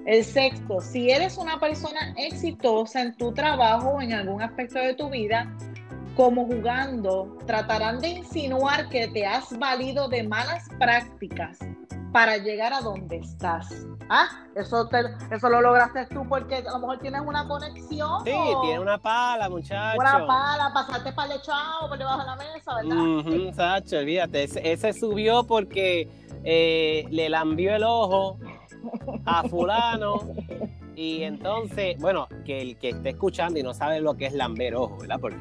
El 0.05 0.23
sexto, 0.23 0.81
si 0.81 1.09
eres 1.11 1.37
una 1.37 1.59
persona 1.59 2.13
exitosa 2.17 3.01
en 3.01 3.15
tu 3.15 3.33
trabajo 3.33 3.89
o 3.89 4.01
en 4.01 4.13
algún 4.13 4.41
aspecto 4.41 4.79
de 4.79 4.93
tu 4.93 5.09
vida, 5.09 5.53
como 6.17 6.47
jugando, 6.47 7.37
tratarán 7.45 7.99
de 7.99 8.09
insinuar 8.09 8.89
que 8.89 9.07
te 9.07 9.23
has 9.23 9.57
valido 9.59 10.09
de 10.09 10.23
malas 10.23 10.67
prácticas 10.79 11.59
para 12.11 12.37
llegar 12.37 12.73
a 12.73 12.81
donde 12.81 13.17
estás. 13.17 13.85
Ah, 14.09 14.27
eso, 14.55 14.89
eso 15.29 15.49
lo 15.49 15.61
lograste 15.61 16.07
tú 16.07 16.27
porque 16.27 16.55
a 16.55 16.71
lo 16.71 16.79
mejor 16.79 16.97
tienes 16.97 17.21
una 17.21 17.47
conexión. 17.47 18.23
Sí, 18.25 18.31
tiene 18.63 18.79
una 18.79 18.97
pala, 18.97 19.47
muchacho. 19.47 19.99
Una 19.99 20.25
pala, 20.25 20.71
pasaste 20.73 21.13
para 21.13 21.35
el 21.35 21.39
echado 21.39 21.87
por 21.87 21.99
debajo 21.99 22.19
de 22.21 22.25
la 22.25 22.35
mesa, 22.35 22.75
¿verdad? 22.75 23.53
Sacho, 23.53 23.99
olvídate. 23.99 24.45
Ese, 24.71 24.93
subió 24.93 25.43
porque 25.43 26.09
eh, 26.43 27.05
le 27.11 27.29
lambió 27.29 27.75
el 27.75 27.83
ojo 27.83 28.39
a 29.23 29.43
fulano. 29.49 30.21
Y 30.95 31.21
entonces, 31.21 31.95
bueno, 31.99 32.27
que 32.43 32.59
el 32.59 32.77
que 32.79 32.89
esté 32.89 33.09
escuchando 33.09 33.59
y 33.59 33.61
no 33.61 33.75
sabe 33.75 34.01
lo 34.01 34.15
que 34.15 34.25
es 34.25 34.33
lamber 34.33 34.73
ojo, 34.73 34.97
¿verdad? 34.97 35.19
Porque 35.21 35.37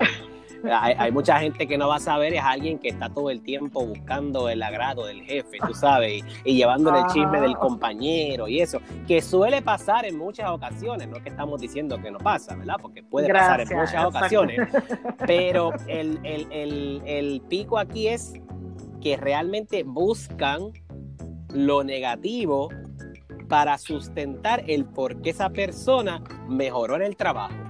hay, 0.65 1.13
mucha 1.13 1.39
gente 1.39 1.67
que 1.67 1.79
no 1.79 1.89
va 1.89 1.97
a 1.97 2.01
saber, 2.01 2.35
es 2.35 2.43
alguien 2.43 2.79
que 2.79 2.89
está 2.89 3.09
todo 3.09 3.31
el 3.31 3.43
tiempo 3.43 3.85
buscando 3.85 4.49
el 4.49 4.63
agrado 4.63 5.07
del 5.07 5.23
jefe, 5.23 5.59
tú 5.67 5.75
sabes, 5.75 6.25
y, 6.45 6.55
llevándole 6.57 7.01
el 7.01 7.07
chisme 7.07 7.41
del 7.41 7.57
compañero 7.57 8.49
y 8.49 8.61
eso, 8.61 8.81
que 9.07 9.23
suele 9.23 9.63
pasar 9.63 10.05
en 10.07 10.17
muchas 10.19 10.51
ocasiones, 10.51 11.09
no 11.09 11.23
que 11.23 11.29
estamos 11.29 11.61
diciendo 11.61 12.01
que 12.01 12.11
no 12.11 12.19
pasa, 12.19 12.57
¿verdad? 12.57 12.77
Porque 12.81 13.03
puede 13.03 13.33
pasar 13.33 13.61
en 13.61 13.69
muchas 13.77 14.05
ocasiones, 14.05 14.61
pero 15.27 15.73
el, 15.87 16.21
el 17.05 17.43
pico 17.49 17.79
aquí 17.79 18.09
es 18.09 18.35
que 19.01 19.17
realmente 19.17 19.83
buscan 19.85 20.73
lo 21.53 21.85
negativo 21.85 22.69
para 23.49 23.79
sustentar 23.79 24.65
el 24.67 24.85
por 24.85 25.23
qué 25.23 25.31
esa 25.31 25.51
persona 25.51 26.23
mejoró 26.49 26.97
en 26.97 27.03
el 27.03 27.17
trabajo. 27.17 27.66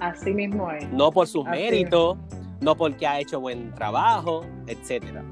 Así 0.00 0.32
mismo 0.32 0.70
es. 0.70 0.88
No 0.90 1.10
por 1.10 1.26
sus 1.26 1.44
méritos, 1.44 2.16
no 2.60 2.76
porque 2.76 3.06
ha 3.06 3.20
hecho 3.20 3.40
buen 3.40 3.72
trabajo, 3.74 4.42
etcétera. 4.66 5.24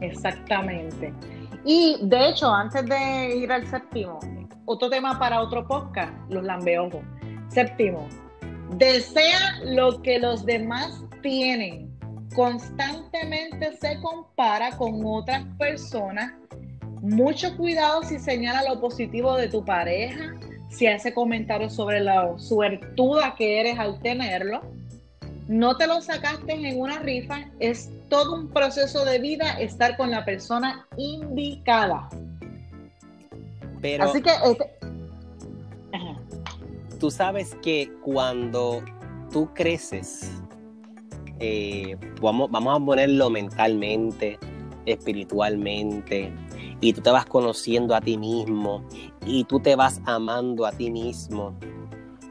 Exactamente. 0.00 1.12
Y 1.64 1.98
de 2.02 2.28
hecho, 2.28 2.52
antes 2.52 2.86
de 2.86 3.36
ir 3.36 3.52
al 3.52 3.66
séptimo, 3.66 4.18
otro 4.66 4.88
tema 4.90 5.18
para 5.18 5.40
otro 5.40 5.66
podcast, 5.66 6.12
los 6.28 6.44
lambeojos. 6.44 7.02
Séptimo, 7.48 8.06
desea 8.76 9.60
lo 9.64 10.00
que 10.02 10.18
los 10.18 10.44
demás 10.44 11.04
tienen. 11.22 11.88
Constantemente 12.34 13.76
se 13.76 14.00
compara 14.00 14.76
con 14.76 15.00
otras 15.04 15.44
personas 15.58 16.32
mucho 17.02 17.56
cuidado 17.56 18.02
si 18.02 18.18
señala 18.18 18.62
lo 18.64 18.80
positivo 18.80 19.36
de 19.36 19.48
tu 19.48 19.64
pareja, 19.64 20.34
si 20.70 20.86
hace 20.86 21.14
comentarios 21.14 21.74
sobre 21.74 22.00
la 22.00 22.38
suertuda 22.38 23.34
que 23.36 23.60
eres 23.60 23.78
al 23.78 24.00
tenerlo. 24.00 24.60
No 25.48 25.76
te 25.76 25.86
lo 25.86 26.00
sacaste 26.02 26.52
en 26.52 26.78
una 26.78 26.98
rifa, 26.98 27.46
es 27.58 27.90
todo 28.08 28.34
un 28.34 28.48
proceso 28.48 29.04
de 29.04 29.18
vida 29.18 29.58
estar 29.58 29.96
con 29.96 30.10
la 30.10 30.24
persona 30.24 30.86
indicada. 30.96 32.08
Pero 33.80 34.04
Así 34.04 34.20
que 34.20 34.30
este- 34.30 34.78
tú 36.98 37.10
sabes 37.10 37.56
que 37.62 37.90
cuando 38.02 38.82
tú 39.32 39.48
creces, 39.54 40.30
eh, 41.38 41.96
vamos, 42.20 42.50
vamos 42.50 42.80
a 42.80 42.84
ponerlo 42.84 43.30
mentalmente, 43.30 44.38
espiritualmente, 44.84 46.32
y 46.80 46.92
tú 46.92 47.00
te 47.00 47.10
vas 47.10 47.26
conociendo 47.26 47.94
a 47.94 48.00
ti 48.00 48.16
mismo, 48.16 48.84
y 49.26 49.44
tú 49.44 49.60
te 49.60 49.76
vas 49.76 50.00
amando 50.04 50.64
a 50.66 50.72
ti 50.72 50.90
mismo. 50.90 51.54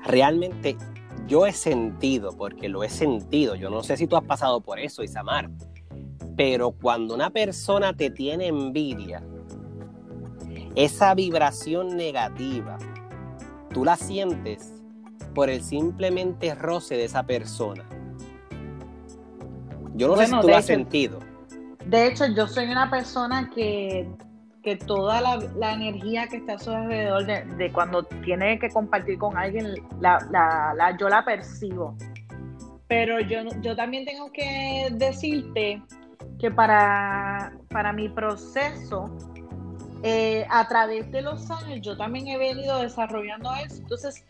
Realmente 0.06 0.77
yo 1.27 1.46
he 1.46 1.51
sentido, 1.51 2.32
porque 2.38 2.70
lo 2.70 2.84
he 2.84 2.89
sentido, 2.89 3.56
yo 3.56 3.70
no 3.70 3.84
sé 3.84 3.98
si 3.98 4.08
tú 4.08 4.16
has 4.16 4.24
pasado 4.24 4.62
por 4.62 4.80
eso, 4.80 5.04
Isamar, 5.04 5.50
pero 6.38 6.72
cuando 6.72 7.16
una 7.16 7.30
persona 7.30 7.94
te 7.94 8.10
tiene 8.10 8.48
envidia, 8.48 9.22
esa 10.75 11.13
vibración 11.16 11.98
negativa, 11.98 12.77
tú 13.74 13.84
la 13.84 13.96
sientes 13.96 14.72
por 15.34 15.50
el 15.50 15.62
simplemente 15.63 16.54
roce 16.56 16.96
de 16.96 17.06
esa 17.06 17.24
persona. 17.24 17.84
Yo 19.96 20.08
no 20.08 20.16
sé 20.16 20.27
si 20.27 20.39
tú 20.39 20.48
lo 20.48 20.56
has 20.56 20.66
hecho- 20.70 20.75
sentido. 20.80 21.20
De 21.86 22.08
hecho, 22.08 22.25
yo 22.27 22.48
soy 22.48 22.66
una 22.70 22.89
persona 22.92 23.50
que, 23.50 24.08
que 24.67 24.75
toda 24.75 25.21
la, 25.21 25.38
la 25.55 25.71
energía 25.75 26.27
que 26.27 26.36
está 26.38 26.55
a 26.55 26.59
su 26.59 26.71
alrededor 26.71 27.25
de, 27.25 27.45
de 27.55 27.71
cuando 27.71 28.03
tiene 28.03 28.59
que 28.59 28.69
compartir 28.69 29.17
con 29.17 29.38
alguien, 29.38 29.75
la, 30.01 30.19
la- 30.29 30.74
la- 30.75 30.97
yo 30.97 31.07
la 31.07 31.24
percibo. 31.24 31.95
Pero 32.89 33.21
yo, 33.21 33.43
yo 33.62 33.77
también 33.77 34.03
tengo 34.03 34.29
que 34.33 34.89
decirte 34.91 35.81
que 36.38 36.51
para, 36.51 37.53
para 37.69 37.93
mi 37.93 38.09
proceso, 38.09 39.09
eh, 40.03 40.45
a 40.50 40.67
través 40.67 41.09
de 41.13 41.21
los 41.21 41.50
años, 41.50 41.79
yo 41.81 41.95
también 41.95 42.27
he 42.27 42.38
venido 42.38 42.79
desarrollando 42.79 43.50
eso. 43.65 43.77
Entonces, 43.77 44.25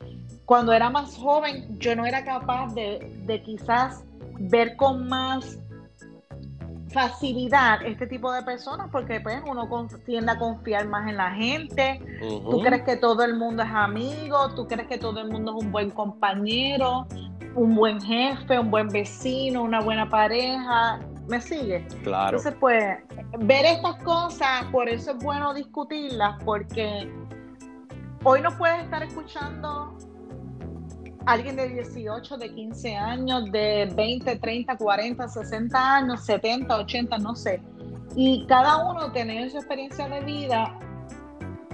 cuando 0.45 0.71
era 0.71 0.91
más 0.91 1.17
joven, 1.17 1.79
yo 1.79 1.95
no 1.95 2.05
era 2.05 2.23
capaz 2.23 2.75
de, 2.75 3.11
de 3.25 3.41
quizás 3.41 4.03
ver 4.39 4.75
con 4.75 5.07
más 5.07 5.57
facilidad 6.91 7.81
este 7.85 8.07
tipo 8.07 8.31
de 8.31 8.41
personas 8.43 8.87
porque 8.91 9.19
pues 9.19 9.41
uno 9.45 9.67
con- 9.69 9.87
tiende 10.05 10.31
a 10.31 10.37
confiar 10.37 10.87
más 10.87 11.07
en 11.09 11.17
la 11.17 11.31
gente, 11.31 11.99
Ujú. 12.21 12.49
tú 12.49 12.61
crees 12.61 12.83
que 12.83 12.95
todo 12.95 13.23
el 13.23 13.35
mundo 13.35 13.63
es 13.63 13.69
amigo, 13.71 14.49
tú 14.55 14.67
crees 14.67 14.87
que 14.87 14.97
todo 14.97 15.19
el 15.19 15.29
mundo 15.29 15.57
es 15.57 15.65
un 15.65 15.71
buen 15.71 15.91
compañero, 15.91 17.05
un 17.55 17.75
buen 17.75 17.99
jefe, 18.01 18.57
un 18.59 18.71
buen 18.71 18.87
vecino, 18.89 19.63
una 19.63 19.81
buena 19.81 20.09
pareja, 20.09 20.99
¿me 21.27 21.41
sigue? 21.41 21.85
Claro. 22.03 22.37
Entonces 22.37 22.55
pues 22.59 22.97
ver 23.39 23.65
estas 23.65 23.95
cosas, 24.03 24.63
por 24.71 24.87
eso 24.87 25.11
es 25.11 25.17
bueno 25.23 25.53
discutirlas 25.53 26.41
porque 26.45 27.11
hoy 28.23 28.41
no 28.41 28.51
puedes 28.57 28.83
estar 28.83 29.03
escuchando 29.03 29.97
alguien 31.27 31.57
de 31.57 31.67
18, 31.67 32.37
de 32.37 32.53
15 32.53 32.95
años, 32.95 33.51
de 33.51 33.91
20, 33.93 34.37
30, 34.37 34.77
40, 34.77 35.27
60 35.27 35.95
años, 35.95 36.25
70, 36.25 36.75
80, 36.77 37.17
no 37.17 37.35
sé. 37.35 37.61
Y 38.15 38.45
cada 38.47 38.89
uno 38.89 39.11
tiene 39.11 39.43
en 39.43 39.51
su 39.51 39.57
experiencia 39.57 40.07
de 40.07 40.21
vida 40.21 40.73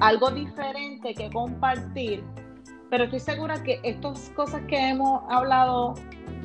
algo 0.01 0.31
diferente 0.31 1.13
que 1.13 1.29
compartir. 1.29 2.23
Pero 2.89 3.03
estoy 3.05 3.19
segura 3.19 3.61
que 3.61 3.79
estas 3.83 4.31
cosas 4.31 4.61
que 4.67 4.89
hemos 4.89 5.21
hablado 5.29 5.93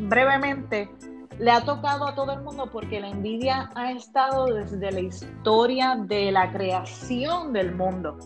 brevemente 0.01 0.91
le 1.39 1.51
ha 1.51 1.63
tocado 1.63 2.07
a 2.07 2.15
todo 2.15 2.33
el 2.33 2.43
mundo 2.43 2.69
porque 2.71 3.01
la 3.01 3.09
envidia 3.09 3.71
ha 3.75 3.93
estado 3.93 4.47
desde 4.47 4.93
la 4.93 5.01
historia 5.01 5.97
de 5.97 6.31
la 6.31 6.53
creación 6.53 7.55
del 7.55 7.75
mundo. 7.75 8.19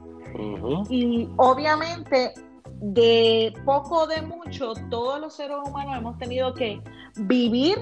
Y 0.88 1.28
obviamente, 1.36 2.32
de 2.82 3.54
poco 3.64 4.02
o 4.02 4.06
de 4.06 4.22
mucho, 4.22 4.74
todos 4.90 5.20
los 5.20 5.34
seres 5.36 5.56
humanos 5.64 5.96
hemos 5.96 6.18
tenido 6.18 6.52
que 6.52 6.80
vivir 7.16 7.78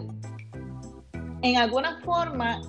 en 1.43 1.57
alguna 1.57 1.99
forma 2.01 2.61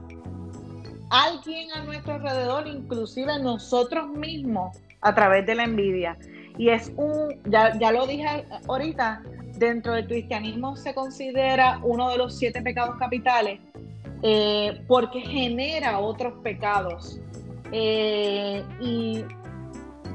alguien 1.10 1.72
a 1.74 1.84
nuestro 1.84 2.14
alrededor, 2.14 2.68
inclusive 2.68 3.38
nosotros 3.40 4.08
mismos, 4.10 4.78
a 5.02 5.14
través 5.14 5.46
de 5.46 5.56
la 5.56 5.66
envidia. 5.66 6.18
Y 6.58 6.70
es 6.70 6.92
un, 6.96 7.38
ya, 7.46 7.78
ya 7.78 7.92
lo 7.92 8.08
dije 8.08 8.46
ahorita, 8.68 9.24
dentro 9.58 9.94
del 9.94 10.08
cristianismo 10.08 10.78
se 10.78 10.94
considera 10.94 11.80
uno 11.84 12.10
de 12.10 12.18
los 12.18 12.38
siete 12.38 12.62
pecados 12.62 12.96
capitales 12.98 13.60
eh, 14.24 14.82
porque 14.88 15.22
genera 15.22 16.00
otros 16.00 16.34
pecados. 16.44 17.20
Eh, 17.74 18.64
y 18.80 19.24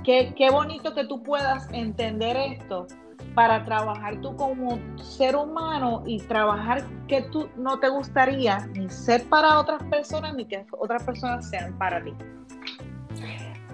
qué, 0.07 0.33
qué 0.37 0.51
bonito 0.51 0.95
que 0.95 1.05
tú 1.05 1.21
puedas 1.23 1.69
entender 1.73 2.37
esto 2.37 2.87
para 3.35 3.65
trabajar 3.65 4.21
tú 4.21 4.35
como 4.37 4.79
ser 5.03 5.35
humano 5.35 6.05
y 6.07 6.21
trabajar 6.21 6.85
que 7.09 7.23
tú 7.23 7.49
no 7.57 7.81
te 7.81 7.89
gustaría 7.89 8.67
ni 8.69 8.89
ser 8.89 9.25
para 9.25 9.59
otras 9.59 9.83
personas 9.91 10.35
ni 10.35 10.47
que 10.47 10.65
otras 10.79 11.03
personas 11.03 11.51
sean 11.51 11.77
para 11.77 12.03
ti. 12.03 12.15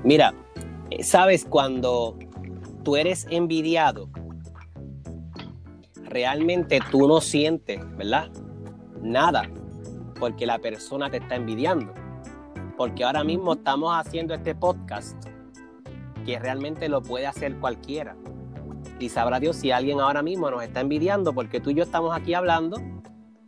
Mira, 0.02 0.32
sabes 1.02 1.44
cuando 1.44 2.16
tú 2.82 2.96
eres 2.96 3.26
envidiado, 3.30 4.08
realmente 6.04 6.80
tú 6.90 7.06
no 7.06 7.20
sientes, 7.20 7.78
¿verdad? 7.96 8.30
Nada, 9.02 9.42
porque 10.18 10.46
la 10.46 10.58
persona 10.58 11.10
te 11.10 11.18
está 11.18 11.36
envidiando. 11.36 11.92
Porque 12.78 13.04
ahora 13.04 13.22
mismo 13.22 13.52
estamos 13.52 13.94
haciendo 13.94 14.32
este 14.34 14.54
podcast 14.54 15.31
que 16.24 16.38
realmente 16.38 16.88
lo 16.88 17.02
puede 17.02 17.26
hacer 17.26 17.56
cualquiera. 17.56 18.16
Y 18.98 19.08
sabrá 19.08 19.40
Dios 19.40 19.56
si 19.56 19.70
alguien 19.70 20.00
ahora 20.00 20.22
mismo 20.22 20.50
nos 20.50 20.62
está 20.62 20.80
envidiando 20.80 21.32
porque 21.32 21.60
tú 21.60 21.70
y 21.70 21.74
yo 21.74 21.82
estamos 21.82 22.16
aquí 22.16 22.34
hablando 22.34 22.80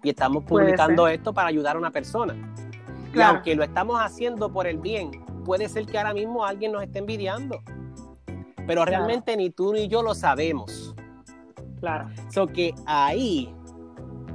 y 0.02 0.10
estamos 0.10 0.44
publicando 0.44 1.08
esto 1.08 1.32
para 1.32 1.48
ayudar 1.48 1.76
a 1.76 1.78
una 1.78 1.90
persona. 1.90 2.34
Y 3.08 3.12
Claro. 3.12 3.34
aunque 3.36 3.54
lo 3.54 3.62
estamos 3.62 4.00
haciendo 4.00 4.52
por 4.52 4.66
el 4.66 4.78
bien, 4.78 5.10
puede 5.44 5.68
ser 5.68 5.86
que 5.86 5.96
ahora 5.98 6.12
mismo 6.12 6.44
alguien 6.44 6.72
nos 6.72 6.82
esté 6.82 6.98
envidiando. 6.98 7.60
Pero 8.66 8.84
realmente 8.84 9.36
ni 9.36 9.50
tú 9.50 9.72
ni 9.72 9.88
yo 9.88 10.02
lo 10.02 10.14
sabemos. 10.14 10.94
Claro. 11.80 12.08
So 12.32 12.46
que 12.46 12.74
ahí 12.86 13.54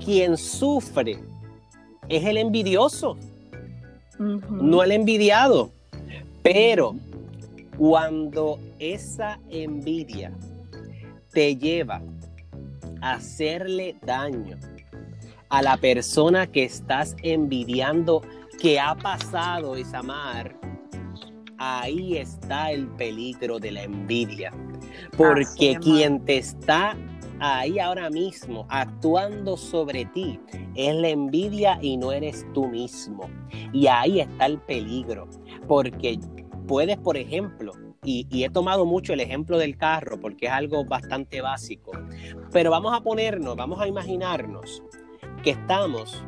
quien 0.03 0.37
sufre 0.37 1.19
es 2.07 2.23
el 2.25 2.37
envidioso, 2.37 3.17
no 4.17 4.83
el 4.83 4.91
envidiado. 4.91 5.71
Pero 6.43 6.95
cuando 7.79 8.59
esa 8.77 9.39
envidia 9.49 10.37
te 11.31 11.55
lleva 11.55 12.01
a 13.01 13.13
hacerle 13.13 13.95
daño 14.05 14.57
a 15.47 15.61
la 15.61 15.77
persona 15.77 16.45
que 16.45 16.65
estás 16.65 17.15
envidiando, 17.23 18.21
que 18.61 18.81
ha 18.81 18.95
pasado, 18.95 19.77
Isamar, 19.77 20.53
ahí 21.57 22.17
está 22.17 22.73
el 22.73 22.85
peligro 22.97 23.59
de 23.59 23.71
la 23.71 23.83
envidia. 23.83 24.51
Porque 25.15 25.77
quien 25.81 26.25
te 26.25 26.39
está 26.39 26.97
ahí 27.39 27.79
ahora 27.79 28.09
mismo 28.09 28.67
actuando 28.67 29.55
sobre 29.55 30.03
ti 30.03 30.37
es 30.75 30.93
la 30.95 31.07
envidia 31.07 31.79
y 31.81 31.95
no 31.95 32.11
eres 32.11 32.45
tú 32.53 32.67
mismo. 32.67 33.29
Y 33.71 33.87
ahí 33.87 34.19
está 34.19 34.47
el 34.47 34.59
peligro. 34.59 35.29
Porque 35.65 36.19
puedes, 36.69 36.97
por 36.97 37.17
ejemplo, 37.17 37.73
y, 38.03 38.27
he 38.43 38.49
tomado 38.51 38.85
mucho 38.85 39.13
el 39.13 39.21
ejemplo 39.21 39.57
del 39.57 39.75
carro 39.75 40.19
porque 40.19 40.45
es 40.45 40.51
algo 40.51 40.85
bastante 40.85 41.41
básico, 41.41 41.91
pero 42.51 42.69
vamos 42.69 42.95
a 42.95 43.01
ponernos, 43.01 43.55
vamos 43.55 43.81
a 43.81 43.87
imaginarnos 43.87 44.83
que 45.43 45.49
estamos 45.49 46.23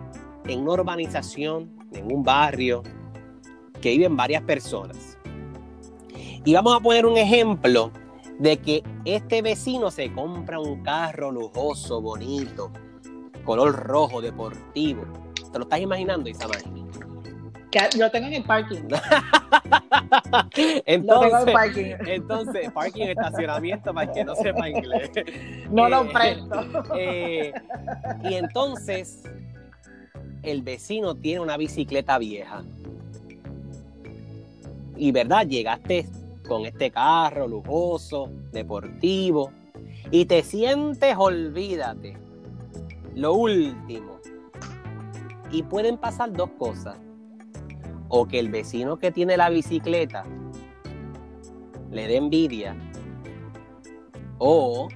en 0.48 0.62
una 0.62 0.72
urbanización, 0.72 1.78
en 1.94 2.12
un 2.12 2.24
barrio, 2.24 2.82
que 3.82 3.92
viven 3.92 4.18
varias 4.18 4.42
personas. 4.42 5.20
Y 6.44 6.54
vamos 6.56 6.76
a 6.76 6.80
poner 6.80 7.06
un 7.06 7.18
ejemplo 7.18 7.92
de 8.40 8.58
que 8.58 8.84
este 9.06 9.44
vecino 9.44 9.92
se 9.92 10.12
compra 10.12 10.60
un 10.60 10.82
carro 10.82 11.32
lujoso, 11.32 12.02
bonito, 12.02 12.72
color 13.46 13.76
rojo, 13.76 14.22
deportivo. 14.22 15.04
¿Te 15.52 15.60
lo 15.60 15.66
estás 15.66 15.82
imaginando, 15.82 16.28
Isamar? 16.28 16.81
Que 17.72 17.98
lo 17.98 18.12
tengo 18.12 18.28
en 18.28 18.34
el 18.34 18.44
parking. 18.44 18.84
Lo 18.90 19.00
tengo 20.50 20.82
en 20.84 20.84
Entonces, 20.86 21.48
el 21.48 21.54
parking. 21.54 21.94
entonces, 22.06 22.72
parking, 22.72 23.04
estacionamiento, 23.08 23.94
para 23.94 24.12
que 24.12 24.24
no 24.26 24.36
sepa 24.36 24.70
inglés. 24.70 25.10
No 25.70 25.88
lo 25.88 26.04
Eh, 26.04 26.10
presto. 26.14 26.66
eh, 26.98 27.54
y 28.24 28.34
entonces, 28.34 29.24
el 30.44 30.62
vecino 30.64 31.16
tiene 31.16 31.40
una 31.42 31.58
bicicleta 31.58 32.18
vieja. 32.18 32.64
y 34.98 35.12
verdad, 35.12 35.48
llegaste 35.48 36.08
con 36.48 36.66
este 36.66 36.92
carro 36.92 37.48
lujoso, 37.48 38.30
deportivo, 38.52 39.52
y 40.12 40.26
te 40.26 40.44
sientes, 40.44 41.16
olvídate, 41.18 42.18
lo 43.16 43.34
último. 43.34 44.20
Y 45.52 45.64
pueden 45.64 45.98
pasar 45.98 46.32
dos 46.34 46.52
cosas. 46.60 46.98
O 48.14 48.28
que 48.28 48.40
el 48.40 48.50
vecino 48.50 48.98
que 48.98 49.12
tiene 49.12 49.38
la 49.38 49.50
bicicleta 49.50 50.26
le 51.90 52.08
dé 52.08 52.18
envidia. 52.18 52.76
O 54.38 54.90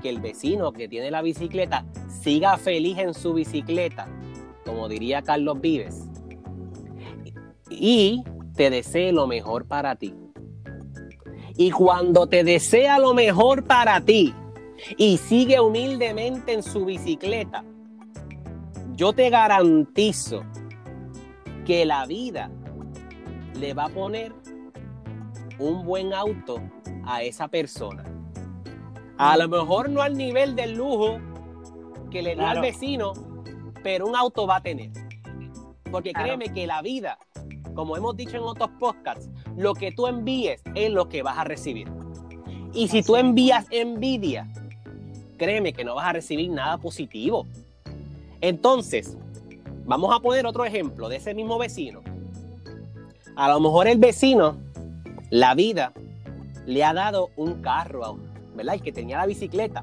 que 0.00 0.08
el 0.08 0.20
vecino 0.20 0.72
que 0.72 0.88
tiene 0.88 1.10
la 1.10 1.20
bicicleta 1.20 1.84
siga 2.08 2.56
feliz 2.56 2.96
en 2.98 3.12
su 3.12 3.34
bicicleta, 3.34 4.08
como 4.64 4.88
diría 4.88 5.20
Carlos 5.20 5.60
Vives. 5.60 6.08
Y 7.68 8.24
te 8.54 8.70
desee 8.70 9.12
lo 9.12 9.26
mejor 9.26 9.66
para 9.66 9.94
ti. 9.96 10.14
Y 11.56 11.70
cuando 11.70 12.26
te 12.26 12.44
desea 12.44 12.98
lo 12.98 13.12
mejor 13.12 13.64
para 13.64 14.00
ti 14.00 14.34
y 14.96 15.18
sigue 15.18 15.60
humildemente 15.60 16.54
en 16.54 16.62
su 16.62 16.86
bicicleta, 16.86 17.62
yo 18.94 19.12
te 19.12 19.28
garantizo 19.28 20.44
que 21.64 21.84
la 21.84 22.06
vida 22.06 22.50
le 23.58 23.74
va 23.74 23.84
a 23.84 23.88
poner 23.88 24.32
un 25.58 25.84
buen 25.84 26.12
auto 26.12 26.60
a 27.04 27.22
esa 27.22 27.48
persona. 27.48 28.04
A 29.18 29.36
lo 29.36 29.48
mejor 29.48 29.88
no 29.88 30.02
al 30.02 30.16
nivel 30.16 30.56
del 30.56 30.74
lujo 30.74 31.18
que 32.10 32.22
le 32.22 32.34
da 32.34 32.50
al 32.50 32.60
vecino, 32.60 33.12
pero 33.82 34.06
un 34.06 34.16
auto 34.16 34.46
va 34.46 34.56
a 34.56 34.62
tener. 34.62 34.90
Porque 35.90 36.12
créeme 36.12 36.52
que 36.52 36.66
la 36.66 36.82
vida, 36.82 37.18
como 37.74 37.96
hemos 37.96 38.16
dicho 38.16 38.36
en 38.36 38.42
otros 38.42 38.70
podcasts, 38.78 39.28
lo 39.56 39.74
que 39.74 39.92
tú 39.92 40.06
envíes 40.06 40.62
es 40.74 40.90
lo 40.90 41.08
que 41.08 41.22
vas 41.22 41.38
a 41.38 41.44
recibir. 41.44 41.88
Y 42.72 42.88
si 42.88 43.02
tú 43.02 43.16
envías 43.16 43.66
envidia, 43.70 44.50
créeme 45.36 45.72
que 45.72 45.84
no 45.84 45.94
vas 45.94 46.06
a 46.06 46.12
recibir 46.14 46.50
nada 46.50 46.78
positivo. 46.78 47.46
Entonces, 48.40 49.16
vamos 49.84 50.14
a 50.14 50.20
poner 50.20 50.46
otro 50.46 50.64
ejemplo 50.64 51.08
de 51.08 51.16
ese 51.16 51.34
mismo 51.34 51.58
vecino. 51.58 52.00
A 53.36 53.48
lo 53.48 53.60
mejor 53.60 53.88
el 53.88 53.98
vecino, 53.98 54.58
la 55.30 55.54
vida, 55.54 55.92
le 56.66 56.84
ha 56.84 56.92
dado 56.92 57.30
un 57.36 57.62
carro, 57.62 58.18
¿verdad? 58.54 58.74
El 58.74 58.82
que 58.82 58.92
tenía 58.92 59.18
la 59.18 59.26
bicicleta. 59.26 59.82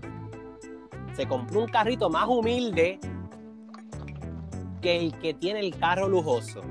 Se 1.15 1.27
compró 1.27 1.62
un 1.62 1.67
carrito 1.67 2.09
más 2.09 2.27
humilde 2.27 2.99
que 4.81 4.97
el 4.97 5.17
que 5.19 5.33
tiene 5.33 5.59
el 5.59 5.75
carro 5.77 6.07
lujoso. 6.07 6.62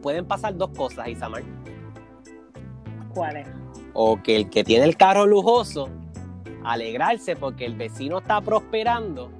Pueden 0.00 0.26
pasar 0.26 0.56
dos 0.56 0.70
cosas, 0.70 1.08
Isamar. 1.08 1.42
¿Cuáles? 3.14 3.46
O 3.92 4.20
que 4.22 4.36
el 4.36 4.50
que 4.50 4.64
tiene 4.64 4.86
el 4.86 4.96
carro 4.96 5.26
lujoso, 5.26 5.88
alegrarse 6.64 7.36
porque 7.36 7.66
el 7.66 7.76
vecino 7.76 8.18
está 8.18 8.40
prosperando. 8.40 9.30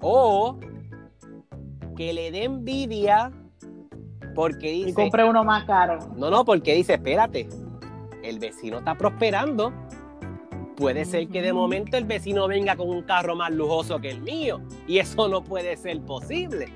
O 0.00 0.56
que 1.98 2.12
le 2.12 2.30
dé 2.30 2.44
envidia 2.44 3.32
porque 4.36 4.70
dice... 4.70 4.90
Y 4.90 4.92
compre 4.92 5.24
uno 5.24 5.42
más 5.42 5.64
caro. 5.64 5.98
No, 6.16 6.30
no, 6.30 6.44
porque 6.44 6.74
dice, 6.74 6.94
espérate, 6.94 7.48
el 8.22 8.38
vecino 8.38 8.78
está 8.78 8.96
prosperando. 8.96 9.72
Puede 10.76 11.04
ser 11.04 11.26
que 11.26 11.42
de 11.42 11.52
momento 11.52 11.96
el 11.96 12.04
vecino 12.04 12.46
venga 12.46 12.76
con 12.76 12.88
un 12.88 13.02
carro 13.02 13.34
más 13.34 13.50
lujoso 13.50 14.00
que 14.00 14.10
el 14.10 14.20
mío. 14.20 14.60
Y 14.86 14.98
eso 14.98 15.28
no 15.28 15.42
puede 15.42 15.76
ser 15.76 16.00
posible. 16.02 16.68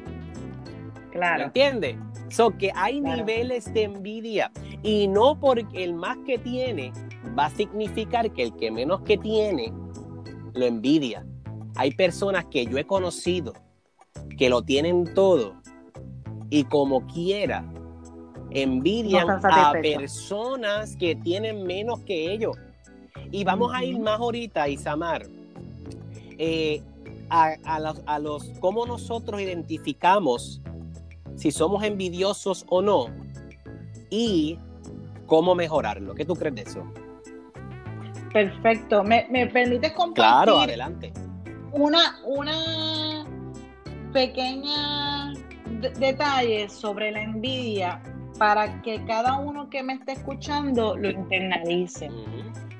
Claro. 1.13 1.39
¿Me 1.39 1.45
entiendes? 1.45 1.97
So 2.29 2.59
que 2.59 2.73
hay 2.75 3.01
niveles 3.01 3.73
de 3.73 3.85
envidia. 3.85 4.51
Y 4.83 5.07
no 5.07 5.39
porque 5.39 5.85
el 5.85 5.95
más 5.95 6.17
que 6.27 6.37
tiene 6.37 6.93
va 7.39 7.47
a 7.47 7.51
significar 7.51 8.33
que 8.33 8.43
el 8.43 8.57
que 8.57 8.73
menos 8.73 9.03
que 9.03 9.17
tiene 9.17 9.73
lo 10.55 10.67
envidia. 10.67 11.25
Hay 11.77 11.93
personas 11.93 12.47
que 12.47 12.67
yo 12.67 12.77
he 12.77 12.85
conocido 12.85 13.53
que 14.39 14.49
lo 14.49 14.63
tienen 14.63 15.13
todo 15.15 15.55
y 16.51 16.65
como 16.65 17.07
quiera 17.07 17.65
envidian 18.51 19.31
a 19.31 19.73
personas 19.73 20.97
que 20.97 21.15
tienen 21.17 21.65
menos 21.65 22.01
que 22.01 22.33
ellos. 22.33 22.57
Y 23.31 23.45
vamos 23.45 23.73
a 23.75 23.83
ir 23.85 23.99
más 23.99 24.21
ahorita, 24.21 24.69
Isamar, 24.69 25.27
eh, 26.39 26.83
a, 27.31 27.55
a, 27.65 27.81
los, 27.81 28.03
a 28.05 28.19
los 28.19 28.51
cómo 28.61 28.85
nosotros 28.85 29.41
identificamos 29.41 30.61
si 31.37 31.51
somos 31.51 31.83
envidiosos 31.83 32.67
o 32.69 32.83
no 32.83 33.07
y 34.11 34.59
cómo 35.27 35.55
mejorarlo. 35.55 36.15
¿Qué 36.15 36.27
tú 36.27 36.35
crees 36.35 36.55
de 36.55 36.63
eso? 36.63 36.85
Perfecto. 38.33 39.03
¿Me, 39.03 39.27
me 39.31 39.47
permites 39.47 39.93
compartir? 39.93 40.15
Claro, 40.15 40.61
adelante. 40.61 41.13
Una, 41.73 42.21
una 42.27 42.53
pequeña 44.13 45.33
detalle 45.99 46.69
sobre 46.69 47.13
la 47.13 47.23
envidia 47.23 48.03
para 48.39 48.83
que 48.83 49.05
cada 49.05 49.39
uno 49.39 49.69
que 49.71 49.83
me 49.83 49.95
esté 49.95 50.13
escuchando 50.13 50.97
lo 50.97 51.11
internalice. 51.11 52.09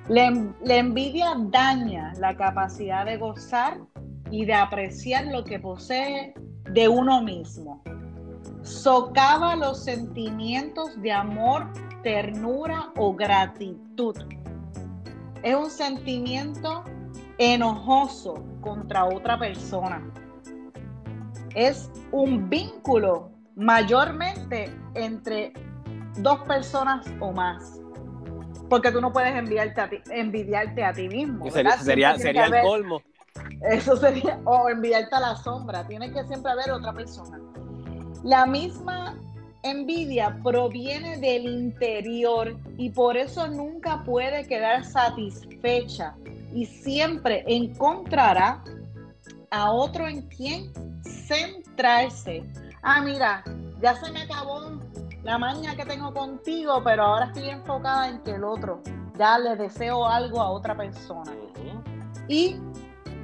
la, 0.09 0.31
la 0.65 0.77
envidia 0.77 1.35
daña 1.37 2.13
la 2.19 2.37
capacidad 2.37 3.05
de 3.05 3.17
gozar 3.17 3.79
y 4.31 4.45
de 4.45 4.55
apreciar 4.55 5.27
lo 5.27 5.45
que 5.45 5.59
posee 5.59 6.35
de 6.71 6.89
uno 6.89 7.23
mismo. 7.23 7.83
Socava 8.63 9.57
los 9.57 9.85
sentimientos 9.85 11.01
de 11.03 11.13
amor, 11.13 11.67
ternura 12.03 12.93
o 12.97 13.15
gratitud. 13.15 14.17
Es 15.43 15.55
un 15.55 15.71
sentimiento 15.71 16.85
enojoso 17.39 18.43
contra 18.61 19.05
otra 19.05 19.39
persona. 19.39 20.03
Es 21.55 21.91
un 22.11 22.49
vínculo 22.49 23.31
mayormente 23.57 24.75
entre 24.95 25.53
dos 26.19 26.41
personas 26.43 27.07
o 27.21 27.33
más. 27.33 27.81
Porque 28.69 28.91
tú 28.91 29.01
no 29.01 29.13
puedes 29.13 29.35
enviarte 29.35 29.81
a 29.81 29.91
ti, 29.91 29.97
envidiarte 30.11 30.85
a 30.85 30.93
ti 30.93 31.09
mismo. 31.09 31.51
Sería, 31.51 32.17
sería, 32.17 32.47
el 32.47 32.63
colmo. 32.63 33.03
Eso 33.71 33.97
sería, 33.97 34.41
o 34.45 34.69
enviarte 34.69 35.15
a 35.15 35.21
la 35.21 35.37
sombra. 35.37 35.87
Tiene 35.87 36.13
que 36.13 36.25
siempre 36.25 36.53
haber 36.53 36.71
otra 36.71 36.93
persona. 36.93 37.39
La 38.25 38.47
misma 38.47 39.19
envidia 39.63 40.39
proviene 40.43 41.19
del 41.19 41.45
interior 41.45 42.57
y 42.79 42.91
por 42.91 43.17
eso 43.17 43.47
nunca 43.49 44.03
puede 44.05 44.47
quedar 44.47 44.85
satisfecha 44.85 46.15
y 46.53 46.67
siempre 46.67 47.45
encontrará 47.47 48.63
a 49.53 49.71
otro 49.71 50.09
en 50.09 50.23
quien 50.23 50.73
centrarse. 51.05 52.43
Ah, 52.83 53.01
mira, 53.03 53.45
ya 53.81 53.95
se 53.97 54.11
me 54.11 54.23
acabó 54.23 54.81
la 55.23 55.39
maña 55.39 55.77
que 55.77 55.85
tengo 55.85 56.13
contigo, 56.13 56.83
pero 56.83 57.05
ahora 57.05 57.27
estoy 57.27 57.51
enfocada 57.51 58.09
en 58.09 58.19
que 58.23 58.33
el 58.33 58.43
otro, 58.45 58.83
ya 59.17 59.39
le 59.39 59.55
deseo 59.57 60.05
algo 60.07 60.41
a 60.41 60.51
otra 60.51 60.77
persona. 60.77 61.31
Y 62.29 62.57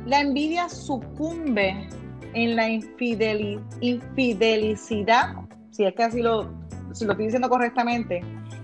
la 0.06 0.20
envidia 0.20 0.68
sucumbe 0.68 1.88
en 2.34 2.56
la 2.56 2.68
infidelicidad, 2.68 5.34
si 5.70 5.84
es 5.84 5.94
que 5.94 6.02
así 6.02 6.20
lo, 6.20 6.50
si 6.92 7.06
lo 7.06 7.12
estoy 7.12 7.26
diciendo 7.26 7.48
correctamente, 7.48 8.20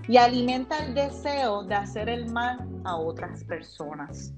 y 0.07 0.17
alimenta 0.17 0.77
el 0.85 0.93
deseo 0.93 1.63
de 1.63 1.73
hacer 1.73 2.09
el 2.09 2.31
mal 2.31 2.59
a 2.83 2.95
otras 2.95 3.43
personas. 3.45 4.35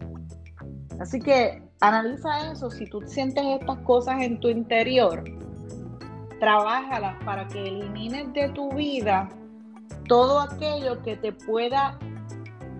Así 0.99 1.19
que 1.19 1.61
analiza 1.79 2.51
eso, 2.51 2.71
si 2.71 2.85
tú 2.87 3.01
sientes 3.05 3.43
estas 3.59 3.77
cosas 3.79 4.21
en 4.21 4.39
tu 4.39 4.49
interior, 4.49 5.23
trabájalas 6.39 7.15
para 7.23 7.47
que 7.47 7.67
elimines 7.67 8.33
de 8.33 8.49
tu 8.49 8.71
vida 8.73 9.29
todo 10.07 10.39
aquello 10.39 11.01
que 11.03 11.17
te 11.17 11.31
pueda 11.31 11.99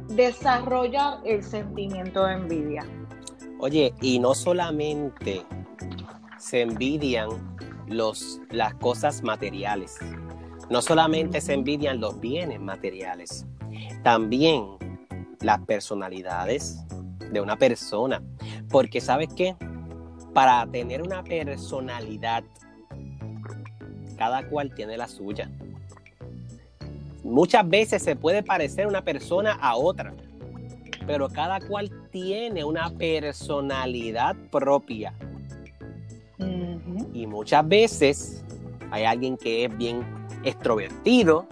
desarrollar 0.10 1.20
el 1.26 1.44
sentimiento 1.44 2.26
de 2.26 2.34
envidia. 2.34 2.86
Oye, 3.60 3.94
y 4.02 4.20
no 4.20 4.34
solamente 4.34 5.46
se 6.38 6.62
envidian 6.62 7.30
los, 7.88 8.40
las 8.52 8.74
cosas 8.76 9.24
materiales, 9.24 9.98
no 10.70 10.82
solamente 10.82 11.42
se 11.42 11.54
envidian 11.54 12.00
los 12.00 12.20
bienes 12.20 12.60
materiales, 12.60 13.46
también 14.04 14.78
las 15.42 15.60
personalidades 15.62 16.84
de 17.32 17.42
una 17.42 17.58
persona. 17.58 18.22
Porque 18.70 19.02
sabes 19.02 19.30
qué? 19.36 19.56
Para 20.34 20.66
tener 20.68 21.02
una 21.02 21.24
personalidad 21.24 22.44
cada 24.18 24.48
cual 24.50 24.74
tiene 24.74 24.98
la 24.98 25.08
suya. 25.08 25.50
Muchas 27.24 27.68
veces 27.68 28.02
se 28.02 28.16
puede 28.16 28.42
parecer 28.44 28.88
una 28.88 29.04
persona 29.04 29.54
a 29.54 29.76
otra, 29.76 30.14
pero 31.06 31.30
cada 31.30 31.60
cual 31.60 31.92
tiene 32.12 32.64
una 32.64 32.90
personalidad 32.90 34.36
propia. 34.52 35.14
Y 37.14 37.28
muchas 37.28 37.68
veces 37.68 38.46
hay 38.92 39.04
alguien 39.04 39.38
que 39.38 39.66
es 39.66 39.78
bien 39.78 40.06
extrovertido 40.44 41.48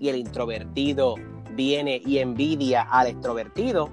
y 0.00 0.08
el 0.08 0.16
introvertido 0.16 1.14
viene 1.54 2.00
y 2.04 2.18
envidia 2.18 2.82
al 2.82 3.08
extrovertido 3.08 3.90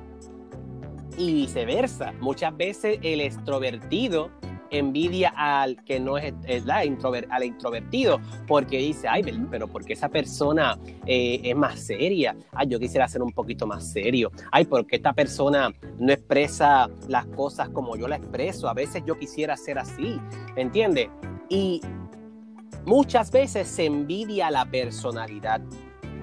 y 1.20 1.34
viceversa. 1.34 2.14
Muchas 2.20 2.56
veces 2.58 2.98
el 3.04 3.22
extrovertido 3.22 4.32
envidia 4.72 5.34
al 5.36 5.84
que 5.84 6.00
no 6.00 6.18
es, 6.18 6.34
la 6.66 6.78
al 6.78 7.44
introvertido, 7.44 8.20
porque 8.48 8.78
dice, 8.78 9.08
ay, 9.08 9.24
pero 9.50 9.68
porque 9.68 9.94
esa 9.94 10.10
persona 10.10 10.78
eh, 11.06 11.42
es 11.44 11.56
más 11.56 11.80
seria, 11.80 12.36
ay, 12.54 12.68
yo 12.68 12.80
quisiera 12.80 13.08
ser 13.08 13.22
un 13.22 13.32
poquito 13.32 13.68
más 13.68 13.92
serio, 13.92 14.32
ay, 14.52 14.66
porque 14.66 14.98
esta 14.98 15.14
persona 15.14 15.72
no 15.98 16.14
expresa 16.14 16.88
las 17.08 17.26
cosas 17.28 17.70
como 17.70 17.98
yo 17.98 18.08
la 18.08 18.18
expreso, 18.18 18.70
a 18.70 18.74
veces 18.74 19.04
yo 19.06 19.18
quisiera 19.18 19.58
ser 19.58 19.80
así, 19.80 20.20
¿entiendes? 20.56 21.10
Y 21.50 21.82
muchas 22.86 23.32
veces 23.32 23.68
se 23.68 23.86
envidia 23.86 24.52
la 24.52 24.66
personalidad 24.66 25.62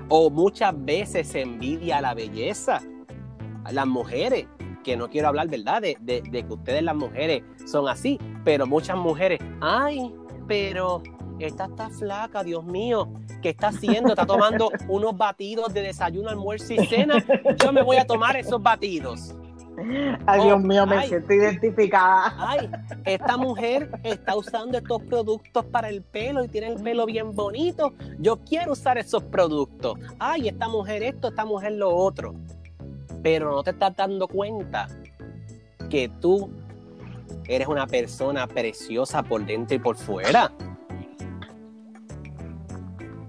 o 0.09 0.31
muchas 0.31 0.73
veces 0.85 1.29
se 1.29 1.43
envidia 1.43 2.01
la 2.01 2.15
belleza. 2.15 2.81
Las 3.73 3.87
mujeres, 3.89 4.47
que 4.87 4.97
no 4.97 5.11
quiero 5.11 5.27
hablar, 5.27 5.49
¿verdad? 5.49 5.83
De, 5.83 5.97
de, 6.01 6.23
que 6.23 6.53
ustedes 6.53 6.81
las 6.81 6.95
mujeres 6.95 7.43
son 7.67 7.89
así, 7.89 8.21
pero 8.45 8.69
muchas 8.69 8.97
mujeres, 8.97 9.41
ay, 9.61 10.15
pero 10.47 11.03
esta 11.41 11.65
está 11.65 11.91
flaca, 11.91 12.45
Dios 12.45 12.65
mío, 12.65 13.09
¿qué 13.43 13.49
está 13.49 13.69
haciendo? 13.69 14.11
Está 14.11 14.25
tomando 14.25 14.71
unos 14.89 15.19
batidos 15.19 15.75
de 15.75 15.83
desayuno, 15.83 16.31
almuerzo 16.31 16.75
y 16.75 16.87
cena. 16.87 17.17
Yo 17.57 17.73
me 17.73 17.83
voy 17.83 17.97
a 17.97 18.07
tomar 18.07 18.37
esos 18.37 18.63
batidos. 18.63 19.35
Ay, 20.25 20.45
Dios 20.45 20.63
mío, 20.63 20.87
me 20.87 21.05
siento 21.09 21.33
identificada. 21.33 22.33
Ay, 22.39 22.71
esta 23.05 23.37
mujer 23.37 23.91
está 24.05 24.37
usando 24.37 24.79
estos 24.79 25.03
productos 25.03 25.65
para 25.65 25.89
el 25.89 26.03
pelo 26.03 26.45
y 26.45 26.49
tiene 26.49 26.69
el 26.69 26.81
pelo 26.81 27.07
bien 27.07 27.35
bonito. 27.35 27.93
Yo 28.21 28.39
quiero 28.39 28.71
usar 28.71 28.99
esos 28.99 29.25
productos. 29.25 29.99
Ay, 30.21 30.47
esta 30.47 30.69
mujer 30.69 31.03
esto, 31.03 31.29
esta 31.29 31.45
mujer 31.45 31.73
lo 31.73 31.93
otro. 31.93 32.37
Pero 33.23 33.51
no 33.51 33.63
te 33.63 33.71
estás 33.71 33.97
dando 33.97 34.29
cuenta 34.29 34.89
que 35.89 36.09
tú 36.21 36.51
eres 37.49 37.69
una 37.69 37.87
persona 37.87 38.47
preciosa 38.47 39.23
por 39.23 39.45
dentro 39.45 39.77
y 39.77 39.79
por 39.79 39.97
fuera. 39.97 40.53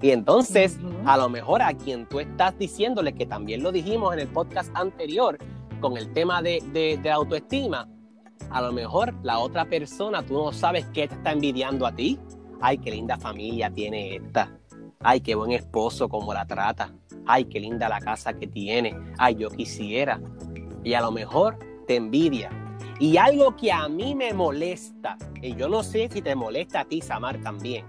Y 0.01 0.11
entonces, 0.11 0.77
a 1.05 1.17
lo 1.17 1.27
mejor 1.27 1.61
a 1.61 1.73
quien 1.73 2.07
tú 2.07 2.19
estás 2.19 2.57
diciéndole, 2.57 3.13
que 3.13 3.25
también 3.25 3.63
lo 3.63 3.71
dijimos 3.71 4.13
en 4.13 4.19
el 4.19 4.27
podcast 4.27 4.69
anterior, 4.75 5.37
con 5.79 5.97
el 5.97 6.11
tema 6.13 6.41
de, 6.41 6.61
de, 7.01 7.09
autoestima, 7.09 7.87
a 8.49 8.61
lo 8.61 8.71
mejor 8.71 9.13
la 9.23 9.39
otra 9.39 9.65
persona, 9.65 10.23
tú 10.23 10.33
no 10.33 10.51
sabes 10.51 10.85
qué 10.93 11.07
te 11.07 11.15
está 11.15 11.31
envidiando 11.31 11.85
a 11.85 11.91
ti. 11.91 12.19
Ay, 12.61 12.77
qué 12.77 12.91
linda 12.91 13.17
familia 13.17 13.71
tiene 13.71 14.15
esta. 14.15 14.51
Ay, 14.99 15.21
qué 15.21 15.35
buen 15.35 15.51
esposo, 15.51 16.09
cómo 16.09 16.33
la 16.33 16.45
trata. 16.45 16.91
Ay, 17.27 17.45
qué 17.45 17.59
linda 17.59 17.89
la 17.89 17.99
casa 17.99 18.33
que 18.33 18.47
tiene. 18.47 18.95
Ay, 19.17 19.35
yo 19.35 19.49
quisiera. 19.49 20.19
Y 20.83 20.93
a 20.93 21.01
lo 21.01 21.11
mejor 21.11 21.57
te 21.85 21.95
envidia. 21.95 22.49
Y 22.99 23.17
algo 23.17 23.55
que 23.55 23.71
a 23.71 23.87
mí 23.87 24.15
me 24.15 24.33
molesta, 24.33 25.17
y 25.41 25.55
yo 25.55 25.69
no 25.69 25.83
sé 25.83 26.09
si 26.09 26.21
te 26.21 26.35
molesta 26.35 26.81
a 26.81 26.85
ti, 26.85 27.01
Samar, 27.01 27.39
también, 27.41 27.85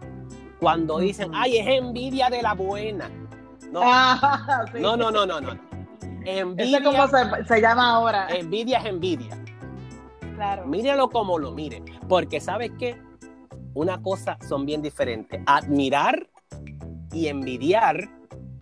cuando 0.61 0.99
dicen, 0.99 1.31
ay, 1.35 1.59
es 1.59 1.67
envidia 1.67 2.29
de 2.29 2.43
la 2.43 2.53
buena. 2.53 3.09
No, 3.73 3.81
ah, 3.85 4.65
no, 4.79 4.97
no, 4.97 5.11
no, 5.11 5.25
no, 5.25 5.41
no. 5.41 5.59
Envidia. 6.25 6.83
cómo 6.83 7.07
se, 7.09 7.61
llama 7.61 7.95
ahora. 7.95 8.29
Envidia 8.29 8.79
es 8.79 8.87
envidia. 8.87 9.39
Claro. 10.35 10.67
Míralo 10.67 11.09
como 11.09 11.39
lo 11.39 11.53
mire. 11.53 11.83
Porque 12.07 12.39
sabes 12.41 12.71
que 12.79 13.01
una 13.75 14.03
cosa 14.03 14.37
son 14.47 14.67
bien 14.67 14.83
diferentes. 14.83 15.41
Admirar 15.47 16.29
y 17.13 17.29
envidiar 17.29 18.11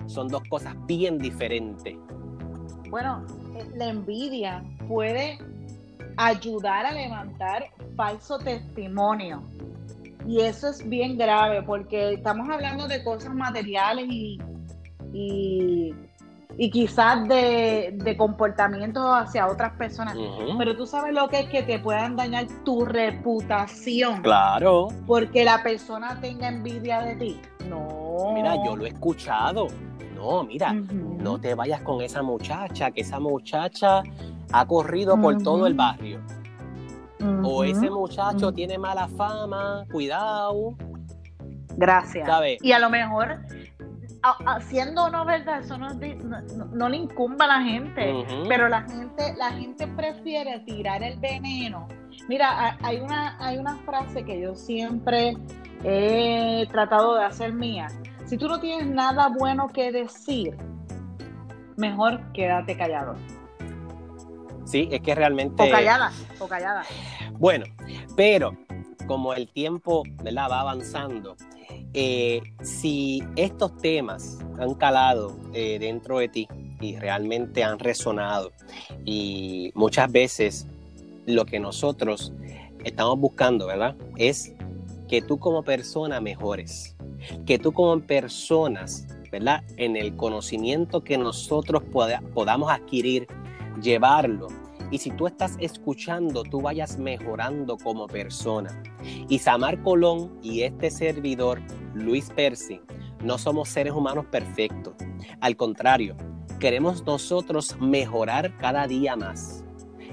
son 0.07 0.29
dos 0.29 0.43
cosas 0.49 0.75
bien 0.87 1.19
diferentes. 1.19 1.97
Bueno, 2.91 3.25
eh, 3.57 3.69
la 3.75 3.89
envidia 3.89 4.65
puede 4.89 5.39
ayudar 6.17 6.87
a 6.87 6.93
levantar 6.93 7.67
falso 7.97 8.39
testimonio. 8.39 9.43
Y 10.27 10.41
eso 10.41 10.69
es 10.71 10.89
bien 10.89 11.17
grave 11.17 11.63
porque 11.63 12.15
estamos 12.15 12.49
hablando 12.49 12.89
de 12.89 13.05
cosas 13.05 13.35
materiales 13.35 14.07
y, 14.09 14.39
y 15.13 15.95
y 16.59 16.71
quizás 16.71 17.29
de, 17.29 17.93
de 17.95 18.17
comportamientos 18.17 19.05
hacia 19.05 19.47
otras 19.47 19.73
personas. 19.73 20.17
Pero 20.59 20.77
tú 20.77 20.87
sabes 20.87 21.13
lo 21.13 21.29
que 21.29 21.41
es 21.41 21.49
que 21.49 21.63
te 21.63 21.79
puedan 21.79 22.17
dañar 22.17 22.47
tu 22.65 22.85
reputación. 22.85 24.23
Claro. 24.23 24.89
Porque 25.07 25.45
la 25.45 25.63
persona 25.63 26.19
tenga 26.21 26.49
envidia 26.49 27.01
de 27.03 27.17
ti. 27.17 27.41
No. 27.69 28.06
Mira, 28.35 28.57
yo 28.65 28.77
lo 28.77 28.85
he 28.85 28.89
escuchado. 28.89 29.69
No, 30.15 30.45
mira, 30.45 30.73
no 30.73 31.39
te 31.39 31.55
vayas 31.55 31.83
con 31.83 32.01
esa 32.01 32.23
muchacha, 32.23 32.91
que 32.91 33.03
esa 33.03 33.21
muchacha 33.21 34.03
ha 34.53 34.67
corrido 34.67 35.21
por 35.21 35.43
todo 35.43 35.67
el 35.67 35.75
barrio. 35.75 36.21
O 37.43 37.65
ese 37.65 37.91
muchacho 37.91 38.53
tiene 38.53 38.79
mala 38.79 39.09
fama, 39.09 39.85
cuidado. 39.91 40.75
Gracias. 41.77 42.29
Y 42.63 42.73
a 42.73 42.79
lo 42.79 42.89
mejor 42.89 43.41
haciendo 44.47 45.05
o 45.05 45.11
no 45.11 45.25
verdad, 45.25 45.61
eso 45.61 45.77
no, 45.79 46.89
le 46.89 46.97
incumba 46.97 47.45
a 47.45 47.49
la 47.49 47.61
gente, 47.63 48.25
pero 48.49 48.69
la 48.69 48.83
gente, 48.83 49.35
la 49.37 49.53
gente 49.53 49.87
prefiere 49.89 50.61
tirar 50.61 51.03
el 51.03 51.19
veneno. 51.19 51.89
Mira, 52.29 52.77
hay 52.83 53.01
una, 53.01 53.37
hay 53.39 53.59
una 53.59 53.77
frase 53.79 54.25
que 54.25 54.41
yo 54.41 54.55
siempre 54.55 55.37
he 55.85 56.67
tratado 56.73 57.17
de 57.17 57.25
hacer 57.25 57.53
mía. 57.53 57.89
Si 58.25 58.37
tú 58.37 58.49
no 58.49 58.59
tienes 58.59 58.87
nada 58.87 59.29
bueno 59.29 59.69
que 59.69 59.93
decir, 59.93 60.57
mejor 61.77 62.21
quédate 62.33 62.77
callado. 62.77 63.15
Sí, 64.65 64.89
es 64.91 65.01
que 65.01 65.15
realmente. 65.15 65.63
O 65.63 65.71
callada, 65.71 66.11
o 66.41 66.49
callada. 66.49 66.83
Bueno, 67.39 67.67
pero 68.17 68.57
como 69.07 69.33
el 69.35 69.49
tiempo 69.49 70.03
¿verdad? 70.23 70.51
va 70.51 70.61
avanzando, 70.61 71.37
eh, 71.99 72.43
si 72.61 73.23
estos 73.37 73.75
temas 73.79 74.39
han 74.59 74.75
calado 74.75 75.35
eh, 75.55 75.79
dentro 75.79 76.19
de 76.19 76.29
ti 76.29 76.49
y 76.79 76.97
realmente 76.97 77.65
han 77.65 77.79
resonado 77.79 78.53
y 79.07 79.73
muchas 79.75 80.13
veces 80.13 80.67
lo 81.25 81.47
que 81.47 81.59
nosotros 81.59 82.35
estamos 82.85 83.19
buscando, 83.19 83.67
¿verdad? 83.67 83.97
Es 84.19 84.53
que 85.09 85.23
tú 85.23 85.39
como 85.39 85.63
persona 85.63 86.21
mejores, 86.21 86.95
que 87.47 87.59
tú 87.59 87.73
como 87.73 87.99
personas, 88.03 89.07
¿verdad? 89.33 89.65
En 89.79 89.97
el 89.97 90.15
conocimiento 90.17 91.03
que 91.03 91.17
nosotros 91.17 91.83
podamos 92.35 92.71
adquirir, 92.71 93.27
llevarlo 93.81 94.49
y 94.91 94.99
si 94.99 95.11
tú 95.11 95.27
estás 95.27 95.57
escuchando, 95.59 96.45
tú 96.45 96.61
vayas 96.61 96.99
mejorando 96.99 97.77
como 97.77 98.07
persona. 98.07 98.83
Y 99.29 99.39
Samar 99.39 99.83
Colón 99.83 100.39
y 100.43 100.63
este 100.63 100.91
servidor, 100.91 101.61
Luis 101.97 102.31
Percy, 102.35 102.81
no 103.25 103.39
somos 103.39 103.71
seres 103.71 103.93
humanos 103.93 104.27
perfectos. 104.27 104.95
Al 105.41 105.57
contrario, 105.57 106.17
queremos 106.61 107.05
nosotros 107.05 107.77
mejorar 107.81 108.57
cada 108.59 108.87
día 108.87 109.17
más, 109.17 109.65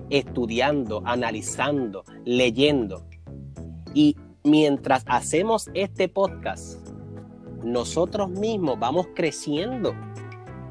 estudiando, 0.09 1.01
analizando, 1.05 2.03
leyendo. 2.25 3.05
Y 3.93 4.15
mientras 4.43 5.03
hacemos 5.07 5.69
este 5.73 6.07
podcast, 6.07 6.87
nosotros 7.63 8.29
mismos 8.29 8.79
vamos 8.79 9.07
creciendo 9.13 9.93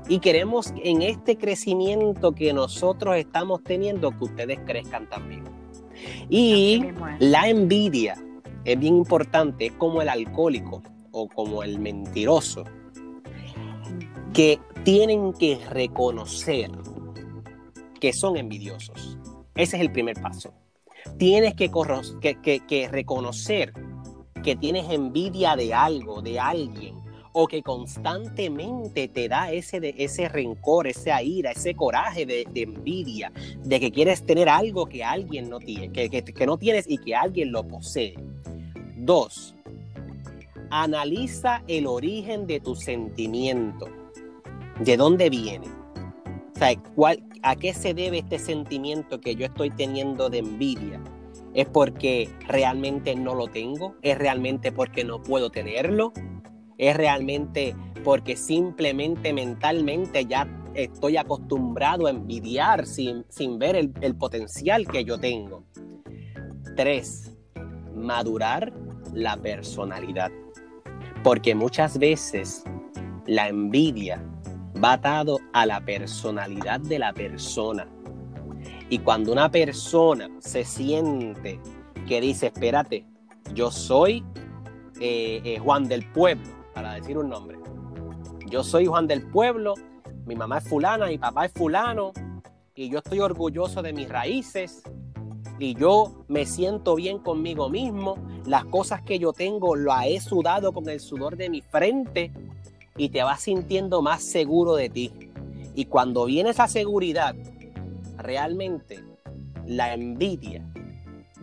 y 0.08 0.18
queremos 0.18 0.72
en 0.82 1.02
este 1.02 1.36
crecimiento 1.36 2.32
que 2.32 2.52
nosotros 2.52 3.16
estamos 3.16 3.62
teniendo 3.62 4.16
que 4.16 4.24
ustedes 4.24 4.58
crezcan 4.66 5.08
también. 5.08 5.44
Y 6.28 6.84
la 7.20 7.48
envidia 7.48 8.16
es 8.64 8.78
bien 8.78 8.96
importante, 8.96 9.66
es 9.66 9.72
como 9.72 10.02
el 10.02 10.08
alcohólico 10.08 10.82
o 11.12 11.28
como 11.28 11.62
el 11.62 11.78
mentiroso, 11.78 12.64
que 14.32 14.58
tienen 14.84 15.32
que 15.34 15.58
reconocer 15.70 16.70
que 18.00 18.12
son 18.12 18.36
envidiosos. 18.36 19.16
Ese 19.54 19.76
es 19.76 19.82
el 19.82 19.92
primer 19.92 20.20
paso. 20.20 20.52
Tienes 21.18 21.54
que, 21.54 21.70
que, 22.42 22.60
que 22.66 22.88
reconocer 22.88 23.72
que 24.42 24.56
tienes 24.56 24.90
envidia 24.90 25.56
de 25.56 25.72
algo, 25.72 26.20
de 26.20 26.38
alguien, 26.38 26.96
o 27.32 27.46
que 27.46 27.62
constantemente 27.62 29.08
te 29.08 29.28
da 29.28 29.50
ese, 29.52 29.80
de, 29.80 29.94
ese 29.96 30.28
rencor, 30.28 30.86
esa 30.86 31.22
ira, 31.22 31.52
ese 31.52 31.74
coraje 31.74 32.26
de, 32.26 32.46
envidia, 32.54 33.32
de 33.64 33.80
que 33.80 33.90
quieres 33.90 34.24
tener 34.26 34.48
algo 34.48 34.86
que 34.86 35.02
alguien 35.02 35.48
no 35.48 35.58
tiene, 35.58 35.90
que, 35.90 36.10
que 36.10 36.46
no 36.46 36.58
tienes 36.58 36.84
y 36.88 36.98
que 36.98 37.14
alguien 37.14 37.52
lo 37.52 37.66
posee. 37.66 38.14
Dos, 38.96 39.54
analiza 40.72 41.62
el 41.68 41.86
origen 41.86 42.46
de 42.46 42.58
tu 42.58 42.74
sentimiento. 42.74 43.86
¿De 44.80 44.96
dónde 44.96 45.30
viene? 45.30 45.68
O 46.54 46.58
sea, 46.58 46.74
¿cuál, 46.94 47.22
¿a 47.42 47.56
qué 47.56 47.74
se 47.74 47.94
debe 47.94 48.18
este 48.18 48.38
sentimiento 48.38 49.20
que 49.20 49.36
yo 49.36 49.46
estoy 49.46 49.70
teniendo 49.70 50.30
de 50.30 50.38
envidia? 50.38 51.00
¿Es 51.54 51.66
porque 51.66 52.28
realmente 52.48 53.14
no 53.14 53.34
lo 53.34 53.48
tengo? 53.48 53.94
¿Es 54.02 54.18
realmente 54.18 54.72
porque 54.72 55.04
no 55.04 55.22
puedo 55.22 55.50
tenerlo? 55.50 56.12
es 56.78 56.96
realmente 56.96 57.76
porque 58.02 58.36
simplemente 58.36 59.32
mentalmente 59.32 60.24
ya 60.26 60.48
estoy 60.74 61.16
acostumbrado 61.16 62.08
a 62.08 62.10
envidiar 62.10 62.86
sin, 62.86 63.24
sin 63.28 63.58
ver 63.60 63.76
el, 63.76 63.92
el 64.00 64.16
potencial 64.16 64.88
que 64.88 65.04
yo 65.04 65.16
tengo. 65.18 65.64
Tres, 66.76 67.36
madurar 67.94 68.72
la 69.12 69.36
personalidad. 69.36 70.32
Porque 71.22 71.54
muchas 71.54 71.98
veces 71.98 72.64
la 73.26 73.48
envidia 73.48 74.22
va 74.82 74.94
atado 74.94 75.38
a 75.52 75.66
la 75.66 75.80
personalidad 75.80 76.80
de 76.80 76.98
la 76.98 77.12
persona. 77.12 77.86
Y 78.88 78.98
cuando 78.98 79.32
una 79.32 79.50
persona 79.50 80.28
se 80.40 80.64
siente 80.64 81.60
que 82.06 82.20
dice, 82.20 82.46
espérate, 82.48 83.06
yo 83.54 83.70
soy 83.70 84.24
eh, 85.00 85.40
eh, 85.44 85.58
Juan 85.58 85.88
del 85.88 86.10
Pueblo, 86.12 86.48
para 86.74 86.94
decir 86.94 87.16
un 87.16 87.28
nombre. 87.28 87.58
Yo 88.48 88.62
soy 88.62 88.86
Juan 88.86 89.06
del 89.06 89.26
Pueblo, 89.28 89.74
mi 90.26 90.34
mamá 90.34 90.58
es 90.58 90.68
fulana, 90.68 91.06
mi 91.06 91.18
papá 91.18 91.46
es 91.46 91.52
fulano, 91.52 92.12
y 92.74 92.90
yo 92.90 92.98
estoy 92.98 93.20
orgulloso 93.20 93.82
de 93.82 93.92
mis 93.92 94.08
raíces, 94.08 94.82
y 95.62 95.74
yo 95.74 96.24
me 96.26 96.44
siento 96.44 96.96
bien 96.96 97.18
conmigo 97.18 97.68
mismo, 97.68 98.16
las 98.46 98.64
cosas 98.64 99.02
que 99.02 99.20
yo 99.20 99.32
tengo 99.32 99.76
las 99.76 100.06
he 100.06 100.18
sudado 100.18 100.72
con 100.72 100.88
el 100.88 100.98
sudor 100.98 101.36
de 101.36 101.50
mi 101.50 101.62
frente, 101.62 102.32
y 102.96 103.10
te 103.10 103.22
vas 103.22 103.42
sintiendo 103.42 104.02
más 104.02 104.24
seguro 104.24 104.74
de 104.74 104.90
ti. 104.90 105.12
Y 105.74 105.84
cuando 105.84 106.24
viene 106.24 106.50
esa 106.50 106.66
seguridad, 106.66 107.34
realmente 108.18 109.04
la 109.64 109.94
envidia 109.94 110.66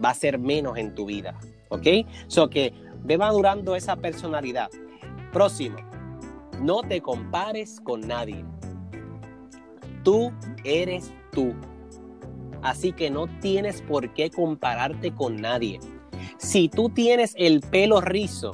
va 0.04 0.10
a 0.10 0.14
ser 0.14 0.38
menos 0.38 0.78
en 0.78 0.94
tu 0.94 1.06
vida. 1.06 1.40
¿Ok? 1.70 1.88
So 2.28 2.50
que 2.50 2.74
ve 3.04 3.18
madurando 3.18 3.76
esa 3.76 3.96
personalidad. 3.96 4.70
Próximo, 5.32 5.78
no 6.62 6.82
te 6.82 7.02
compares 7.02 7.80
con 7.80 8.02
nadie. 8.02 8.44
Tú 10.04 10.32
eres 10.64 11.14
tú. 11.32 11.54
Así 12.62 12.92
que 12.92 13.10
no 13.10 13.28
tienes 13.40 13.82
por 13.82 14.14
qué 14.14 14.30
compararte 14.30 15.14
con 15.14 15.38
nadie. 15.38 15.80
Si 16.38 16.70
tú 16.70 16.90
tienes 16.90 17.34
el 17.38 17.62
pelo 17.62 18.02
rizo, 18.02 18.52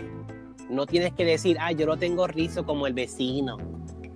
no 0.70 0.86
tienes 0.86 1.14
que 1.14 1.26
decir, 1.26 1.58
ah, 1.60 1.72
yo 1.72 1.86
lo 1.86 1.98
tengo 1.98 2.28
rizo 2.28 2.66
como 2.66 2.88
el 2.88 2.94
vecino. 2.94 3.58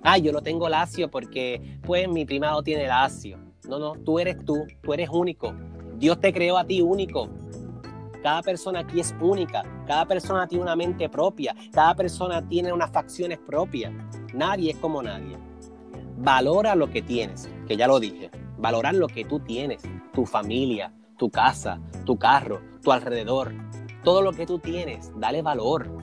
Ah, 0.02 0.18
yo 0.18 0.32
lo 0.32 0.42
tengo 0.42 0.68
lacio 0.68 1.10
porque, 1.10 1.78
pues, 1.82 2.08
mi 2.08 2.24
primado 2.24 2.62
tiene 2.62 2.86
lacio. 2.86 3.38
No, 3.68 3.78
no, 3.78 3.92
tú 3.92 4.18
eres 4.18 4.44
tú, 4.44 4.66
tú 4.82 4.94
eres 4.94 5.10
único. 5.10 5.54
Dios 5.96 6.20
te 6.20 6.32
creó 6.32 6.56
a 6.56 6.64
ti 6.64 6.80
único. 6.80 7.28
Cada 8.22 8.42
persona 8.42 8.80
aquí 8.80 9.00
es 9.00 9.14
única. 9.20 9.62
Cada 9.86 10.06
persona 10.06 10.46
tiene 10.46 10.64
una 10.64 10.76
mente 10.76 11.08
propia. 11.08 11.54
Cada 11.72 11.94
persona 11.94 12.46
tiene 12.46 12.72
unas 12.72 12.90
facciones 12.90 13.38
propias. 13.38 13.92
Nadie 14.34 14.72
es 14.72 14.76
como 14.78 15.02
nadie. 15.02 15.36
Valora 16.18 16.74
lo 16.74 16.90
que 16.90 17.02
tienes, 17.02 17.48
que 17.66 17.76
ya 17.76 17.86
lo 17.86 18.00
dije. 18.00 18.30
Valorar 18.60 18.94
lo 18.94 19.08
que 19.08 19.24
tú 19.24 19.40
tienes, 19.40 19.82
tu 20.12 20.26
familia, 20.26 20.92
tu 21.16 21.30
casa, 21.30 21.80
tu 22.04 22.18
carro, 22.18 22.60
tu 22.82 22.92
alrededor. 22.92 23.52
Todo 24.04 24.22
lo 24.22 24.32
que 24.32 24.46
tú 24.46 24.58
tienes, 24.58 25.12
dale 25.18 25.42
valor 25.42 26.00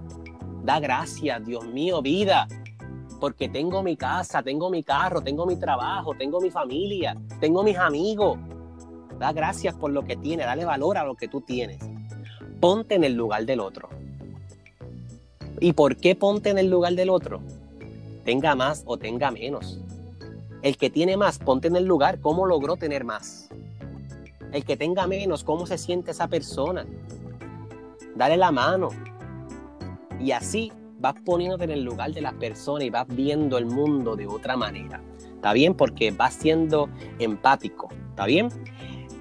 Da 0.67 0.81
gracias, 0.81 1.45
Dios 1.45 1.65
mío, 1.65 2.01
vida, 2.01 2.45
porque 3.21 3.47
tengo 3.47 3.81
mi 3.83 3.95
casa, 3.95 4.43
tengo 4.43 4.69
mi 4.69 4.83
carro, 4.83 5.21
tengo 5.21 5.45
mi 5.45 5.55
trabajo, 5.55 6.13
tengo 6.13 6.41
mi 6.41 6.51
familia, 6.51 7.15
tengo 7.39 7.63
mis 7.63 7.77
amigos. 7.77 8.37
Da 9.17 9.31
gracias 9.31 9.75
por 9.75 9.91
lo 9.91 10.03
que 10.03 10.17
tienes, 10.17 10.45
dale 10.45 10.65
valor 10.65 10.97
a 10.97 11.05
lo 11.05 11.15
que 11.15 11.29
tú 11.29 11.39
tienes. 11.39 11.79
Ponte 12.59 12.95
en 12.95 13.05
el 13.05 13.13
lugar 13.13 13.45
del 13.45 13.61
otro. 13.61 13.87
¿Y 15.61 15.71
por 15.71 15.95
qué 15.95 16.15
ponte 16.15 16.49
en 16.49 16.57
el 16.57 16.69
lugar 16.69 16.95
del 16.95 17.11
otro? 17.11 17.39
Tenga 18.25 18.53
más 18.53 18.83
o 18.85 18.97
tenga 18.97 19.31
menos. 19.31 19.79
El 20.61 20.77
que 20.77 20.89
tiene 20.89 21.17
más, 21.17 21.39
ponte 21.39 21.67
en 21.67 21.75
el 21.75 21.85
lugar, 21.85 22.19
¿cómo 22.19 22.45
logró 22.45 22.75
tener 22.77 23.03
más? 23.03 23.49
El 24.51 24.65
que 24.65 24.77
tenga 24.77 25.07
menos, 25.07 25.43
¿cómo 25.43 25.65
se 25.65 25.77
siente 25.77 26.11
esa 26.11 26.27
persona? 26.27 26.85
Dale 28.15 28.37
la 28.37 28.51
mano, 28.51 28.89
y 30.19 30.31
así 30.31 30.71
vas 30.99 31.15
poniéndote 31.25 31.65
en 31.65 31.71
el 31.71 31.83
lugar 31.83 32.11
de 32.11 32.21
las 32.21 32.33
personas 32.33 32.83
y 32.83 32.89
vas 32.89 33.07
viendo 33.07 33.57
el 33.57 33.65
mundo 33.65 34.15
de 34.15 34.27
otra 34.27 34.57
manera. 34.57 35.01
¿Está 35.19 35.53
bien? 35.53 35.75
Porque 35.75 36.11
vas 36.11 36.33
siendo 36.33 36.89
empático. 37.19 37.89
¿Está 38.09 38.25
bien? 38.25 38.49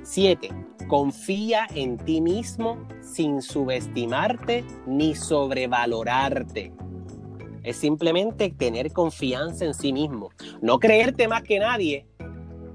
Siete, 0.02 0.50
confía 0.88 1.66
en 1.74 1.98
ti 1.98 2.20
mismo 2.20 2.78
sin 3.02 3.42
subestimarte 3.42 4.64
ni 4.86 5.14
sobrevalorarte. 5.14 6.72
Es 7.66 7.78
simplemente 7.78 8.48
tener 8.50 8.92
confianza 8.92 9.64
en 9.64 9.74
sí 9.74 9.92
mismo. 9.92 10.30
No 10.62 10.78
creerte 10.78 11.26
más 11.26 11.42
que 11.42 11.58
nadie, 11.58 12.06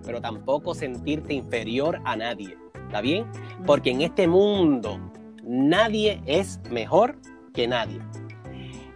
pero 0.06 0.20
tampoco 0.20 0.76
sentirte 0.76 1.34
inferior 1.34 2.02
a 2.04 2.18
nadie. 2.18 2.58
¿Está 2.88 3.00
bien? 3.00 3.26
Porque 3.66 3.92
en 3.92 4.02
este 4.02 4.28
mundo 4.28 5.00
nadie 5.46 6.22
es 6.26 6.60
mejor 6.70 7.16
que 7.54 7.70
nadie. 7.70 8.02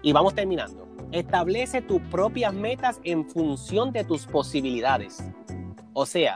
Y 0.01 0.11
vamos 0.11 0.35
terminando. 0.35 0.85
Establece 1.13 1.81
tus 1.81 2.01
propias 2.01 2.53
metas 2.53 2.99
en 3.05 3.29
función 3.29 3.93
de 3.93 4.03
tus 4.03 4.25
posibilidades. 4.25 5.23
O 5.93 6.05
sea, 6.05 6.35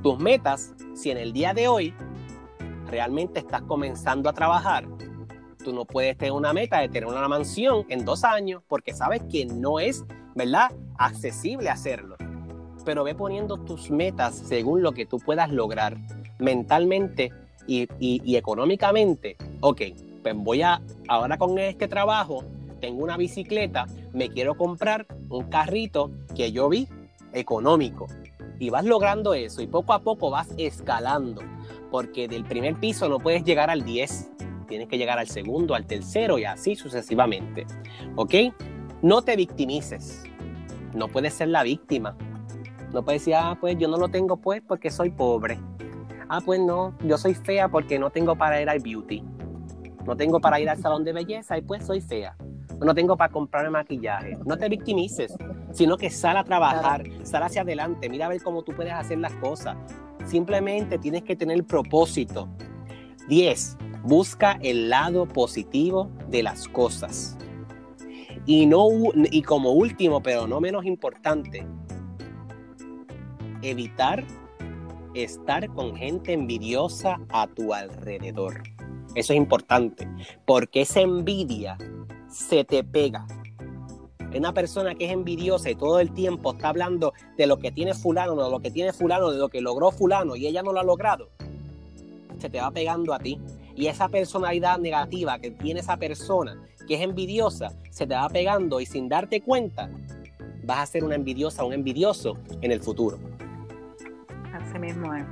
tus 0.00 0.16
metas, 0.20 0.76
si 0.94 1.10
en 1.10 1.18
el 1.18 1.32
día 1.32 1.54
de 1.54 1.66
hoy 1.66 1.92
realmente 2.86 3.40
estás 3.40 3.62
comenzando 3.62 4.30
a 4.30 4.32
trabajar, 4.32 4.86
tú 5.66 5.72
no 5.72 5.84
puedes 5.84 6.16
tener 6.16 6.30
una 6.30 6.52
meta 6.52 6.78
de 6.78 6.88
tener 6.88 7.08
una 7.08 7.26
mansión 7.26 7.86
en 7.88 8.04
dos 8.04 8.22
años 8.22 8.62
porque 8.68 8.94
sabes 8.94 9.20
que 9.28 9.46
no 9.46 9.80
es, 9.80 10.04
¿verdad?, 10.36 10.70
accesible 10.96 11.68
hacerlo. 11.70 12.14
Pero 12.84 13.02
ve 13.02 13.16
poniendo 13.16 13.58
tus 13.58 13.90
metas 13.90 14.36
según 14.36 14.82
lo 14.82 14.92
que 14.92 15.06
tú 15.06 15.18
puedas 15.18 15.50
lograr 15.50 15.96
mentalmente 16.38 17.32
y, 17.66 17.88
y 17.98 18.36
económicamente. 18.36 19.36
Ok, 19.58 19.82
pues 20.22 20.36
voy 20.36 20.62
a, 20.62 20.80
ahora 21.08 21.36
con 21.36 21.58
este 21.58 21.88
trabajo, 21.88 22.44
tengo 22.80 23.02
una 23.02 23.16
bicicleta, 23.16 23.86
me 24.12 24.28
quiero 24.28 24.56
comprar 24.56 25.04
un 25.28 25.50
carrito 25.50 26.12
que 26.36 26.52
yo 26.52 26.68
vi 26.68 26.86
económico. 27.32 28.06
Y 28.60 28.70
vas 28.70 28.84
logrando 28.84 29.34
eso 29.34 29.62
y 29.62 29.66
poco 29.66 29.94
a 29.94 29.98
poco 29.98 30.30
vas 30.30 30.46
escalando, 30.58 31.42
porque 31.90 32.28
del 32.28 32.44
primer 32.44 32.76
piso 32.76 33.08
no 33.08 33.18
puedes 33.18 33.42
llegar 33.42 33.68
al 33.68 33.84
10, 33.84 34.30
tienes 34.66 34.88
que 34.88 34.98
llegar 34.98 35.18
al 35.18 35.28
segundo, 35.28 35.74
al 35.74 35.86
tercero 35.86 36.38
y 36.38 36.44
así 36.44 36.76
sucesivamente. 36.76 37.66
¿Ok? 38.16 38.34
No 39.02 39.22
te 39.22 39.36
victimices, 39.36 40.24
no 40.94 41.08
puedes 41.08 41.34
ser 41.34 41.48
la 41.48 41.62
víctima. 41.62 42.16
No 42.92 43.04
puedes 43.04 43.22
decir, 43.22 43.34
ah, 43.34 43.56
pues 43.60 43.76
yo 43.78 43.88
no 43.88 43.98
lo 43.98 44.08
tengo 44.08 44.36
pues 44.38 44.62
porque 44.66 44.90
soy 44.90 45.10
pobre. 45.10 45.58
Ah, 46.28 46.40
pues 46.44 46.60
no, 46.60 46.94
yo 47.04 47.18
soy 47.18 47.34
fea 47.34 47.68
porque 47.68 47.98
no 47.98 48.10
tengo 48.10 48.36
para 48.36 48.60
ir 48.60 48.68
al 48.68 48.80
beauty. 48.80 49.22
No 50.06 50.16
tengo 50.16 50.40
para 50.40 50.60
ir 50.60 50.70
al 50.70 50.78
salón 50.78 51.04
de 51.04 51.12
belleza 51.12 51.58
y 51.58 51.62
pues 51.62 51.84
soy 51.84 52.00
fea. 52.00 52.36
No 52.80 52.94
tengo 52.94 53.16
para 53.16 53.32
comprarme 53.32 53.70
maquillaje. 53.70 54.38
No 54.44 54.56
te 54.56 54.68
victimices, 54.68 55.34
sino 55.72 55.96
que 55.96 56.10
sal 56.10 56.36
a 56.36 56.44
trabajar, 56.44 57.04
sal 57.22 57.42
hacia 57.42 57.62
adelante, 57.62 58.08
mira 58.08 58.26
a 58.26 58.28
ver 58.28 58.42
cómo 58.42 58.62
tú 58.62 58.72
puedes 58.72 58.92
hacer 58.92 59.18
las 59.18 59.32
cosas. 59.34 59.76
Simplemente 60.24 60.98
tienes 60.98 61.22
que 61.22 61.36
tener 61.36 61.62
propósito. 61.64 62.48
10. 63.28 63.76
Busca 64.06 64.58
el 64.62 64.88
lado 64.88 65.26
positivo 65.26 66.08
de 66.28 66.44
las 66.44 66.68
cosas. 66.68 67.36
Y, 68.46 68.66
no, 68.66 68.88
y 69.32 69.42
como 69.42 69.72
último, 69.72 70.22
pero 70.22 70.46
no 70.46 70.60
menos 70.60 70.84
importante, 70.84 71.66
evitar 73.62 74.24
estar 75.14 75.68
con 75.74 75.96
gente 75.96 76.32
envidiosa 76.32 77.18
a 77.30 77.48
tu 77.48 77.74
alrededor. 77.74 78.62
Eso 79.16 79.32
es 79.32 79.36
importante, 79.38 80.08
porque 80.44 80.82
esa 80.82 81.00
envidia 81.00 81.76
se 82.28 82.64
te 82.64 82.84
pega. 82.84 83.26
Una 84.36 84.52
persona 84.52 84.94
que 84.94 85.06
es 85.06 85.12
envidiosa 85.12 85.70
y 85.70 85.74
todo 85.74 85.98
el 85.98 86.12
tiempo 86.12 86.52
está 86.52 86.68
hablando 86.68 87.12
de 87.36 87.46
lo 87.46 87.58
que 87.58 87.72
tiene 87.72 87.94
fulano, 87.94 88.36
de 88.36 88.50
lo 88.50 88.60
que 88.60 88.70
tiene 88.70 88.92
fulano, 88.92 89.32
de 89.32 89.38
lo 89.38 89.48
que 89.48 89.60
logró 89.60 89.90
fulano 89.90 90.36
y 90.36 90.46
ella 90.46 90.62
no 90.62 90.72
lo 90.72 90.80
ha 90.80 90.84
logrado, 90.84 91.30
se 92.38 92.50
te 92.50 92.60
va 92.60 92.70
pegando 92.70 93.14
a 93.14 93.18
ti. 93.18 93.40
Y 93.76 93.88
esa 93.88 94.08
personalidad 94.08 94.78
negativa 94.78 95.38
que 95.38 95.50
tiene 95.50 95.80
esa 95.80 95.96
persona 95.96 96.60
que 96.88 96.94
es 96.94 97.00
envidiosa, 97.02 97.72
se 97.90 98.06
te 98.06 98.14
va 98.14 98.28
pegando 98.28 98.80
y 98.80 98.86
sin 98.86 99.08
darte 99.08 99.42
cuenta, 99.42 99.90
vas 100.64 100.78
a 100.78 100.86
ser 100.86 101.04
una 101.04 101.14
envidiosa, 101.14 101.64
un 101.64 101.72
envidioso 101.72 102.38
en 102.62 102.72
el 102.72 102.80
futuro. 102.80 103.18
Así 104.52 104.78
mismo 104.78 105.14
es. 105.14 105.24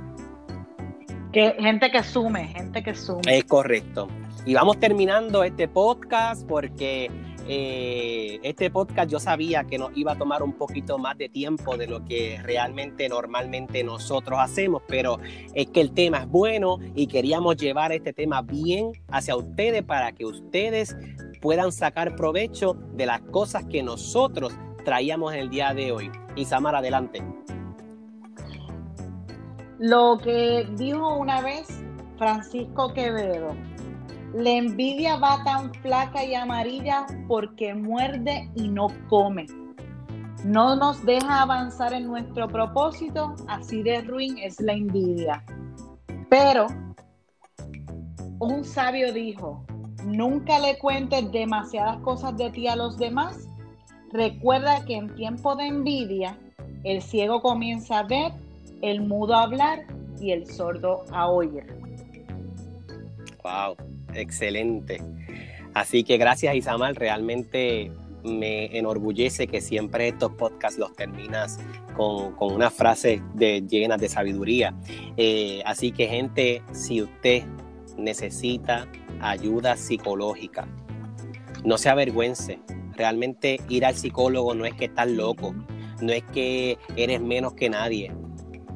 Que 1.31 1.55
gente 1.59 1.91
que 1.91 2.03
sume, 2.03 2.47
gente 2.47 2.83
que 2.83 2.93
sume. 2.93 3.21
Es 3.25 3.43
correcto. 3.45 4.07
Y 4.45 4.53
vamos 4.53 4.79
terminando 4.79 5.43
este 5.43 5.67
podcast 5.67 6.47
porque 6.47 7.09
eh, 7.47 8.39
este 8.43 8.69
podcast 8.69 9.09
yo 9.09 9.19
sabía 9.19 9.63
que 9.65 9.77
nos 9.77 9.95
iba 9.95 10.13
a 10.13 10.17
tomar 10.17 10.41
un 10.41 10.53
poquito 10.53 10.97
más 10.97 11.17
de 11.17 11.29
tiempo 11.29 11.77
de 11.77 11.87
lo 11.87 12.03
que 12.03 12.39
realmente 12.43 13.07
normalmente 13.07 13.83
nosotros 13.83 14.39
hacemos, 14.39 14.81
pero 14.87 15.19
es 15.53 15.67
que 15.67 15.81
el 15.81 15.91
tema 15.91 16.19
es 16.19 16.27
bueno 16.27 16.79
y 16.95 17.07
queríamos 17.07 17.57
llevar 17.57 17.91
este 17.91 18.13
tema 18.13 18.41
bien 18.41 18.91
hacia 19.09 19.35
ustedes 19.35 19.83
para 19.83 20.11
que 20.11 20.25
ustedes 20.25 20.95
puedan 21.41 21.71
sacar 21.71 22.15
provecho 22.15 22.73
de 22.93 23.05
las 23.05 23.21
cosas 23.21 23.65
que 23.65 23.83
nosotros 23.83 24.53
traíamos 24.83 25.33
en 25.33 25.41
el 25.41 25.49
día 25.49 25.73
de 25.73 25.91
hoy. 25.91 26.11
Isamar, 26.35 26.75
adelante. 26.75 27.23
Lo 29.77 30.17
que 30.23 30.67
dijo 30.75 31.17
una 31.17 31.41
vez 31.41 31.67
Francisco 32.17 32.93
Quevedo, 32.93 33.55
la 34.35 34.49
envidia 34.49 35.15
va 35.15 35.41
tan 35.45 35.73
flaca 35.75 36.25
y 36.25 36.35
amarilla 36.35 37.05
porque 37.25 37.73
muerde 37.73 38.49
y 38.55 38.67
no 38.67 38.87
come. 39.07 39.45
No 40.43 40.75
nos 40.75 41.03
deja 41.05 41.41
avanzar 41.41 41.93
en 41.93 42.05
nuestro 42.05 42.49
propósito, 42.49 43.33
así 43.47 43.81
de 43.81 44.01
ruin 44.01 44.37
es 44.39 44.59
la 44.59 44.73
envidia. 44.73 45.43
Pero 46.29 46.67
un 48.39 48.65
sabio 48.65 49.13
dijo, 49.13 49.65
nunca 50.03 50.59
le 50.59 50.77
cuentes 50.79 51.31
demasiadas 51.31 51.97
cosas 52.01 52.35
de 52.35 52.49
ti 52.49 52.67
a 52.67 52.75
los 52.75 52.97
demás. 52.97 53.47
Recuerda 54.11 54.83
que 54.83 54.97
en 54.97 55.15
tiempo 55.15 55.55
de 55.55 55.67
envidia, 55.67 56.37
el 56.83 57.01
ciego 57.01 57.41
comienza 57.41 57.99
a 57.99 58.03
ver, 58.03 58.33
el 58.81 59.01
mudo 59.01 59.33
a 59.33 59.43
hablar 59.43 59.79
y 60.19 60.31
el 60.31 60.45
sordo 60.45 61.05
a 61.11 61.29
oír. 61.29 61.65
Wow, 63.41 63.75
excelente. 64.15 65.01
Así 65.73 66.03
que 66.03 66.17
gracias 66.17 66.55
Isamar, 66.55 66.95
realmente 66.95 67.91
me 68.23 68.77
enorgullece 68.77 69.47
que 69.47 69.61
siempre 69.61 70.07
estos 70.07 70.33
podcasts 70.33 70.79
los 70.79 70.95
terminas 70.95 71.59
con, 71.95 72.33
una 72.39 72.69
frase 72.69 73.21
de, 73.35 73.61
llenas 73.61 73.99
de 73.99 74.09
sabiduría. 74.09 74.73
Eh, 75.17 75.61
así 75.65 75.91
que 75.91 76.07
gente, 76.07 76.63
si 76.71 77.01
usted 77.01 77.43
necesita 77.97 78.87
ayuda 79.21 79.77
psicológica, 79.77 80.67
no 81.63 81.77
se 81.77 81.89
avergüence. 81.89 82.59
Realmente 82.93 83.59
ir 83.69 83.85
al 83.85 83.95
psicólogo 83.95 84.53
no 84.55 84.65
es 84.65 84.73
que 84.73 84.85
estás 84.85 85.09
loco, 85.09 85.53
no 86.01 86.13
es 86.13 86.23
que 86.33 86.77
eres 86.95 87.21
menos 87.21 87.53
que 87.53 87.69
nadie. 87.69 88.11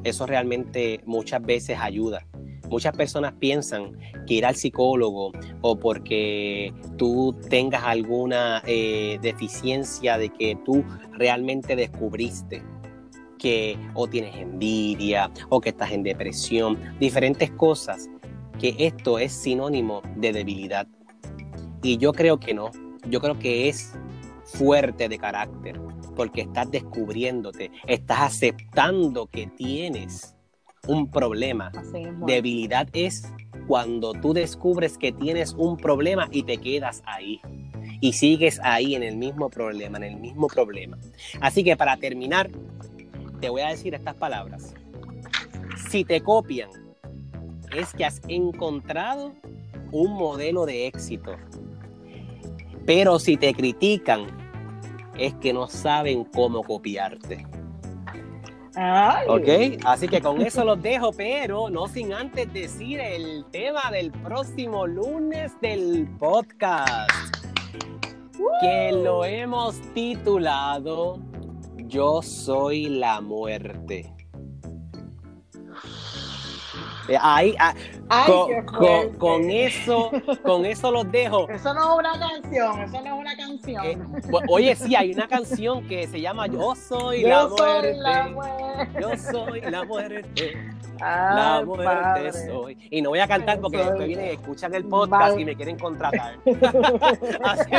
Eso 0.04 0.26
realmente 0.26 1.00
muchas 1.04 1.42
veces 1.42 1.78
ayuda. 1.80 2.26
Muchas 2.70 2.96
personas 2.96 3.32
piensan 3.32 3.98
que 4.28 4.34
ir 4.34 4.46
al 4.46 4.54
psicólogo 4.54 5.32
o 5.60 5.76
porque 5.76 6.72
tú 6.96 7.34
tengas 7.48 7.82
alguna 7.82 8.62
eh, 8.64 9.18
deficiencia 9.20 10.16
de 10.16 10.28
que 10.28 10.56
tú 10.64 10.84
realmente 11.12 11.74
descubriste 11.74 12.62
que 13.40 13.76
o 13.94 14.06
tienes 14.06 14.36
envidia 14.36 15.32
o 15.48 15.60
que 15.60 15.70
estás 15.70 15.90
en 15.90 16.04
depresión, 16.04 16.78
diferentes 17.00 17.50
cosas, 17.50 18.08
que 18.60 18.76
esto 18.78 19.18
es 19.18 19.32
sinónimo 19.32 20.00
de 20.16 20.32
debilidad. 20.32 20.86
Y 21.82 21.96
yo 21.96 22.12
creo 22.12 22.38
que 22.38 22.54
no, 22.54 22.70
yo 23.08 23.20
creo 23.20 23.36
que 23.36 23.68
es 23.68 23.94
fuerte 24.44 25.08
de 25.08 25.18
carácter, 25.18 25.80
porque 26.14 26.42
estás 26.42 26.70
descubriéndote, 26.70 27.72
estás 27.88 28.20
aceptando 28.20 29.26
que 29.26 29.48
tienes 29.48 30.36
un 30.86 31.10
problema. 31.10 31.70
Debilidad 32.26 32.88
es 32.92 33.32
cuando 33.66 34.12
tú 34.12 34.32
descubres 34.32 34.98
que 34.98 35.12
tienes 35.12 35.52
un 35.54 35.76
problema 35.76 36.28
y 36.30 36.42
te 36.42 36.58
quedas 36.58 37.02
ahí. 37.06 37.40
Y 38.00 38.14
sigues 38.14 38.60
ahí 38.62 38.94
en 38.94 39.02
el 39.02 39.16
mismo 39.16 39.50
problema, 39.50 39.98
en 39.98 40.04
el 40.04 40.16
mismo 40.16 40.46
problema. 40.48 40.98
Así 41.40 41.62
que 41.62 41.76
para 41.76 41.96
terminar, 41.96 42.50
te 43.40 43.48
voy 43.48 43.62
a 43.62 43.68
decir 43.68 43.94
estas 43.94 44.14
palabras. 44.14 44.74
Si 45.90 46.04
te 46.04 46.20
copian, 46.20 46.70
es 47.76 47.92
que 47.94 48.04
has 48.04 48.20
encontrado 48.28 49.34
un 49.92 50.14
modelo 50.14 50.66
de 50.66 50.86
éxito. 50.86 51.36
Pero 52.86 53.18
si 53.18 53.36
te 53.36 53.54
critican, 53.54 54.26
es 55.18 55.34
que 55.34 55.52
no 55.52 55.68
saben 55.68 56.24
cómo 56.24 56.62
copiarte. 56.62 57.46
Ok, 59.28 59.80
así 59.84 60.06
que 60.06 60.20
con 60.20 60.40
eso 60.40 60.64
los 60.64 60.80
dejo, 60.80 61.12
pero 61.12 61.70
no 61.70 61.88
sin 61.88 62.12
antes 62.12 62.52
decir 62.52 63.00
el 63.00 63.44
tema 63.50 63.90
del 63.90 64.12
próximo 64.12 64.86
lunes 64.86 65.52
del 65.60 66.08
podcast, 66.18 67.10
que 68.60 68.92
lo 68.92 69.24
hemos 69.24 69.80
titulado 69.92 71.18
Yo 71.76 72.22
soy 72.22 72.88
la 72.88 73.20
muerte. 73.20 74.12
Eh, 77.08 77.16
ahí, 77.20 77.54
ah, 77.58 77.74
con, 79.18 79.50
eso, 79.50 80.10
con 80.42 80.64
eso 80.64 80.90
los 80.90 81.10
dejo. 81.10 81.48
Eso 81.48 81.74
no 81.74 81.92
es 81.92 81.98
una 81.98 82.18
canción, 82.18 82.80
eso 82.80 83.00
no 83.00 83.06
es 83.06 83.20
una 83.20 83.36
canción. 83.36 83.84
Eh, 83.84 83.98
oye, 84.48 84.76
sí, 84.76 84.94
hay 84.94 85.12
una 85.12 85.28
canción 85.28 85.86
que 85.86 86.06
se 86.06 86.20
llama 86.20 86.46
Yo 86.46 86.74
soy, 86.74 87.22
la, 87.22 87.48
muerte. 87.48 89.00
Yo 89.00 89.16
soy 89.16 89.60
la 89.62 89.84
muerte. 89.84 90.58
la 90.98 91.62
muerte 91.64 92.32
soy. 92.32 92.76
Y 92.90 93.02
no 93.02 93.10
voy 93.10 93.20
a 93.20 93.28
cantar 93.28 93.60
porque 93.60 93.78
después 93.78 94.06
vienen 94.06 94.26
escuchan 94.26 94.74
el 94.74 94.84
podcast 94.84 95.38
y 95.38 95.44
me 95.44 95.56
quieren 95.56 95.78
contratar. 95.78 96.36
Así 97.44 97.70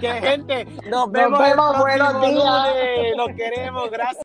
que, 0.00 0.12
gente, 0.12 0.66
nos, 0.88 1.10
vemos, 1.10 1.38
buenos 1.78 2.20
días. 2.20 2.68
Los 3.16 3.28
queremos, 3.36 3.90
gracias. 3.90 4.22